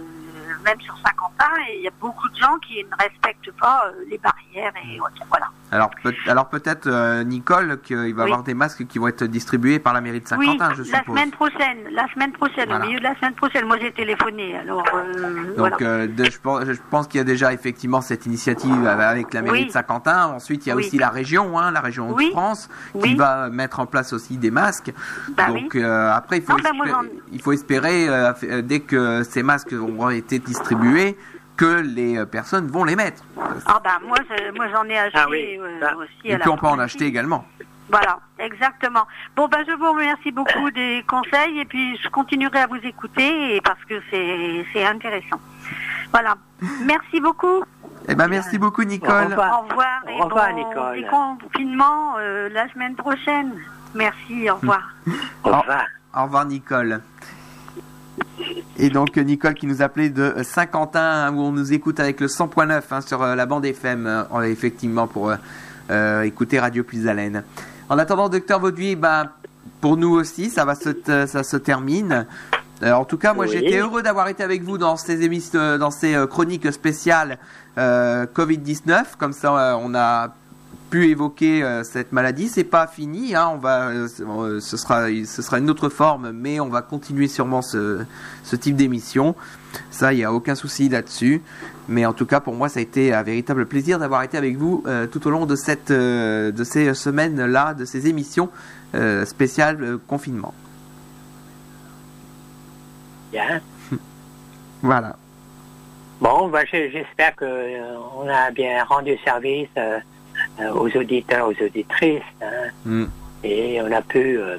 même 0.64 0.80
sur 0.80 0.96
Saint-Quentin, 0.98 1.50
il 1.74 1.82
y 1.82 1.88
a 1.88 1.92
beaucoup 2.00 2.28
de 2.28 2.36
gens 2.36 2.58
qui 2.66 2.82
ne 2.82 2.96
respectent 2.98 3.52
pas 3.52 3.86
euh, 3.86 4.04
les 4.08 4.18
barrières 4.18 4.72
et. 4.84 4.98
Voilà. 5.28 5.50
Alors, 5.74 5.90
peut- 6.02 6.14
alors 6.28 6.48
peut-être 6.48 6.86
euh, 6.86 7.24
Nicole 7.24 7.80
qu'il 7.82 7.96
va 7.96 8.04
y 8.06 8.12
Oui. 8.12 8.22
avoir 8.22 8.44
des 8.44 8.54
masques 8.54 8.86
qui 8.86 8.98
vont 9.00 9.08
être 9.08 9.24
distribués 9.24 9.80
par 9.80 9.92
la 9.92 10.00
mairie 10.00 10.20
de 10.20 10.24
Oui, 10.36 10.46
Saint-Quentin, 10.46 10.74
je 10.74 10.82
la 10.90 10.98
suppose. 11.00 11.16
semaine 11.16 11.30
prochaine, 11.32 11.78
la 11.90 12.06
semaine 12.14 12.32
prochaine, 12.32 12.68
Voilà. 12.68 12.84
au 12.84 12.86
milieu 12.86 12.98
de 13.00 13.04
la 13.04 13.16
semaine 13.16 13.34
prochaine. 13.34 13.66
Moi, 13.66 13.78
j'ai 13.80 13.90
téléphoné. 13.92 14.56
Alors, 14.56 14.84
euh, 14.94 15.48
Donc, 15.48 15.56
voilà. 15.56 15.76
euh, 15.82 16.06
de- 16.06 16.24
je, 16.30 16.38
pense, 16.38 16.64
je 16.64 16.72
pense 16.90 17.08
qu'il 17.08 17.18
y 17.18 17.20
a 17.20 17.24
déjà 17.24 17.52
effectivement 17.52 18.00
cette 18.00 18.24
initiative 18.24 18.86
avec 18.86 19.34
la 19.34 19.42
mairie 19.42 19.60
Oui. 19.62 19.66
de 19.66 19.72
Saint-Quentin. 19.72 20.26
Ensuite, 20.28 20.64
il 20.64 20.68
y 20.68 20.72
a 20.72 20.76
Oui. 20.76 20.84
aussi 20.86 20.96
la 20.96 21.08
région, 21.10 21.58
hein, 21.58 21.72
la 21.72 21.80
région 21.80 22.12
Oui. 22.14 22.26
de 22.26 22.30
France, 22.30 22.68
qui 22.92 22.98
Oui. 23.00 23.14
va 23.16 23.48
mettre 23.50 23.80
en 23.80 23.86
place 23.86 24.12
aussi 24.12 24.36
des 24.36 24.52
masques. 24.52 24.92
Bah 25.36 25.48
Donc 25.48 25.74
euh, 25.74 26.12
après, 26.12 26.38
il 26.38 26.44
faut, 26.44 26.52
Non, 26.52 26.58
moi, 26.74 26.86
espérer, 26.86 26.90
j'en- 27.10 27.18
il 27.32 27.42
faut 27.42 27.52
espérer 27.52 28.08
euh, 28.08 28.32
euh, 28.44 28.62
dès 28.62 28.78
que 28.80 29.24
ces 29.24 29.42
masques 29.42 29.72
auront 29.72 30.10
été 30.10 30.38
distribués, 30.38 31.16
que 31.56 31.80
les 31.82 32.18
euh, 32.18 32.26
personnes 32.26 32.66
vont 32.68 32.84
les 32.84 32.96
mettre. 32.96 33.22
Ah 33.66 33.80
bah 33.82 33.98
moi, 34.06 34.18
je- 34.28 34.52
moi 34.56 34.66
j'en 34.72 34.84
ai 34.84 34.98
acheté 34.98 35.18
Ah 35.18 35.26
oui, 35.30 35.58
euh, 35.58 35.80
ça. 35.80 35.96
aussi. 35.96 36.10
Et 36.24 36.34
à 36.34 36.38
la 36.38 36.40
puis 36.44 36.50
on 36.50 36.56
peut 36.56 36.66
en 36.66 36.78
acheter 36.78 37.06
également. 37.06 37.46
Voilà, 37.90 38.18
exactement. 38.38 39.06
Bon, 39.36 39.46
ben, 39.46 39.62
je 39.68 39.72
vous 39.72 39.92
remercie 39.92 40.32
beaucoup 40.32 40.70
des 40.74 41.04
conseils 41.06 41.60
et 41.60 41.64
puis 41.64 41.96
je 42.02 42.08
continuerai 42.08 42.60
à 42.60 42.66
vous 42.66 42.76
écouter 42.82 43.56
et 43.56 43.60
parce 43.60 43.82
que 43.84 43.94
c'est 44.10 44.66
c'est 44.72 44.84
intéressant. 44.86 45.40
Voilà. 46.10 46.34
Merci 46.84 47.20
beaucoup. 47.20 47.62
Eh 48.08 48.14
ben 48.14 48.28
merci 48.28 48.58
beaucoup 48.58 48.82
Au 48.82 48.86
Nicole. 48.86 49.24
revoir. 49.26 49.60
Au 49.64 49.68
revoir. 49.68 50.02
Au 50.06 50.08
et 50.10 50.22
revoir, 50.22 50.50
bon 50.50 50.56
Nicole. 50.56 50.96
déconfinement 51.02 52.14
euh, 52.18 52.48
la 52.50 52.68
semaine 52.72 52.94
prochaine. 52.96 53.52
Merci, 53.94 54.50
au 54.50 54.56
revoir. 54.56 54.82
Au 55.44 55.50
revoir. 55.60 55.84
Au 56.16 56.22
revoir 56.24 56.44
Nicole. 56.46 57.00
Et 58.78 58.90
donc 58.90 59.16
Nicole 59.16 59.54
qui 59.54 59.66
nous 59.66 59.82
appelait 59.82 60.10
de 60.10 60.34
Saint-Quentin 60.42 61.32
où 61.34 61.40
on 61.40 61.52
nous 61.52 61.72
écoute 61.72 62.00
avec 62.00 62.20
le 62.20 62.26
100.9 62.26 62.82
hein, 62.90 63.00
sur 63.00 63.22
euh, 63.22 63.34
la 63.34 63.46
bande 63.46 63.64
FM 63.64 64.06
euh, 64.06 64.42
effectivement 64.42 65.06
pour 65.06 65.32
euh, 65.90 66.22
écouter 66.22 66.58
Radio 66.60 66.84
Plus 66.84 67.06
Haleine. 67.08 67.44
En 67.88 67.98
attendant 67.98 68.28
Docteur 68.28 68.60
Vauduit, 68.60 68.96
ben, 68.96 69.30
pour 69.80 69.96
nous 69.96 70.10
aussi 70.12 70.50
ça 70.50 70.64
va 70.64 70.74
se 70.74 70.90
ça 71.26 71.42
se 71.42 71.56
termine. 71.56 72.26
En 72.82 73.04
tout 73.04 73.16
cas, 73.16 73.32
moi 73.32 73.46
Oui. 73.46 73.52
j'étais 73.52 73.78
heureux 73.78 74.02
d'avoir 74.02 74.28
été 74.28 74.42
avec 74.42 74.62
vous 74.62 74.76
dans 74.78 74.96
ces 74.96 75.22
émissions, 75.22 75.78
dans 75.78 75.90
ces 75.90 76.22
chroniques 76.28 76.70
spéciales 76.72 77.38
euh, 77.78 78.26
Covid-19. 78.26 79.16
Comme 79.18 79.32
ça, 79.32 79.78
on 79.80 79.94
a 79.94 80.34
pu 80.90 81.08
évoquer 81.08 81.62
euh, 81.62 81.82
cette 81.84 82.12
maladie. 82.12 82.48
C'est 82.48 82.64
pas 82.64 82.86
fini, 82.86 83.34
hein, 83.34 83.50
on 83.54 83.58
va, 83.58 83.88
euh, 83.88 84.08
euh, 84.20 84.60
ce 84.60 84.76
sera, 84.76 85.06
ce 85.08 85.42
sera 85.42 85.58
une 85.58 85.70
autre 85.70 85.88
forme, 85.88 86.32
mais 86.32 86.60
on 86.60 86.68
va 86.68 86.82
continuer 86.82 87.28
sûrement 87.28 87.62
ce, 87.62 88.04
ce 88.42 88.56
type 88.56 88.76
d'émission. 88.76 89.34
Ça, 89.90 90.12
il 90.12 90.16
n'y 90.16 90.24
a 90.24 90.32
aucun 90.32 90.54
souci 90.54 90.88
là-dessus. 90.88 91.42
Mais 91.88 92.06
en 92.06 92.12
tout 92.12 92.26
cas, 92.26 92.40
pour 92.40 92.54
moi, 92.54 92.68
ça 92.68 92.78
a 92.80 92.82
été 92.82 93.12
un 93.12 93.22
véritable 93.22 93.66
plaisir 93.66 93.98
d'avoir 93.98 94.22
été 94.22 94.36
avec 94.38 94.56
vous 94.56 94.82
euh, 94.86 95.06
tout 95.06 95.26
au 95.26 95.30
long 95.30 95.46
de 95.46 95.56
cette, 95.56 95.90
de 95.92 96.64
ces 96.64 96.94
semaines-là, 96.94 97.74
de 97.74 97.84
ces 97.84 98.06
émissions 98.08 98.48
spéciales 99.24 99.98
confinement. 100.06 100.54
Bien. 103.32 103.60
Voilà. 104.82 105.16
Bon, 106.20 106.50
je- 106.72 106.90
j'espère 106.92 107.34
que 107.36 107.44
euh, 107.44 107.96
on 108.16 108.28
a 108.28 108.50
bien 108.50 108.84
rendu 108.84 109.16
service 109.24 109.68
aux 110.74 110.96
auditeurs, 110.96 111.48
aux 111.48 111.64
auditrices, 111.64 112.22
hein, 112.42 112.70
Mm. 112.84 113.04
et 113.42 113.80
on 113.82 113.90
a 113.92 114.02
pu 114.02 114.38
euh, 114.38 114.56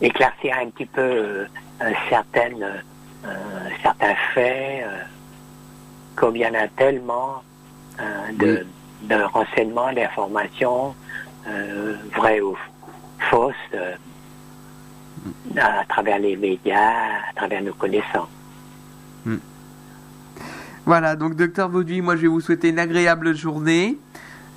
éclaircir 0.00 0.54
un 0.60 0.70
petit 0.70 0.86
peu 0.86 1.00
euh, 1.00 1.44
euh, 1.82 1.90
certaines, 2.08 2.62
euh, 3.24 3.28
certains 3.82 4.14
faits, 4.34 4.84
euh, 4.84 4.98
comme 6.16 6.36
il 6.36 6.42
y 6.42 6.46
en 6.46 6.54
a 6.54 6.68
tellement 6.68 7.42
euh, 8.00 8.04
de, 8.38 8.66
de 9.02 9.22
renseignements, 9.22 9.92
d'informations, 9.92 10.94
euh, 11.48 11.94
vraies 12.16 12.40
ou 12.40 12.56
fausses, 13.30 13.54
euh, 13.74 13.94
à 15.60 15.84
travers 15.88 16.18
les 16.18 16.36
médias, 16.36 16.92
à 17.30 17.32
travers 17.34 17.62
nos 17.62 17.72
connaissances. 17.74 18.28
Voilà, 20.86 21.16
donc 21.16 21.34
docteur 21.34 21.68
Vauduit, 21.68 22.00
moi 22.00 22.16
je 22.16 22.22
vais 22.22 22.28
vous 22.28 22.40
souhaiter 22.40 22.70
une 22.70 22.78
agréable 22.78 23.34
journée, 23.36 23.98
euh, 23.98 24.07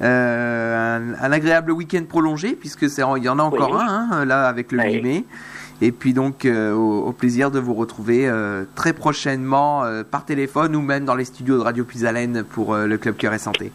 un, 0.02 1.14
un 1.22 1.32
agréable 1.32 1.72
week-end 1.72 2.04
prolongé, 2.08 2.54
puisque 2.54 2.90
c'est 2.90 3.04
il 3.18 3.24
y 3.24 3.30
en 3.30 3.40
a 3.40 3.44
encore 3.44 3.72
Oui. 3.72 3.78
un 3.82 4.10
hein, 4.12 4.26
là 4.26 4.48
avec 4.48 4.72
le 4.72 4.80
Oui. 4.80 4.94
8 4.96 5.02
mai. 5.02 5.26
Et 5.84 5.92
puis 5.92 6.14
donc 6.14 6.46
euh, 6.46 6.74
au, 6.74 7.06
au 7.08 7.12
plaisir 7.12 7.50
de 7.50 7.60
vous 7.60 7.74
retrouver 7.74 8.28
euh, 8.30 8.66
très 8.76 8.94
prochainement 8.94 9.84
euh, 9.84 10.04
par 10.04 10.26
téléphone 10.26 10.76
ou 10.76 10.82
même 10.82 11.06
dans 11.06 11.16
les 11.16 11.26
studios 11.26 11.58
de 11.58 11.64
Radio 11.64 11.84
Puisalène 11.84 12.44
pour 12.44 12.74
euh, 12.76 12.86
le 12.86 12.98
Club 13.00 13.16
Cœur 13.18 13.34
et 13.34 13.40
Santé. 13.40 13.72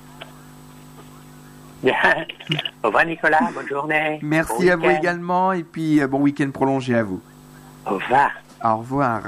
Au 2.83 2.87
revoir 2.89 3.05
Nicolas, 3.07 3.51
bonne 3.55 3.69
journée. 3.69 4.19
Merci 4.23 4.67
Bon 4.67 4.71
à 4.73 4.77
vous 4.77 4.91
également 4.91 5.53
et 5.53 5.63
puis 5.65 6.01
euh, 6.01 6.07
bon 6.07 6.21
week-end 6.21 6.51
prolongé 6.53 6.95
à 6.97 7.03
vous. 7.03 7.21
Au 7.87 7.95
revoir. 7.95 8.31
Au 8.65 8.77
revoir. 8.77 9.23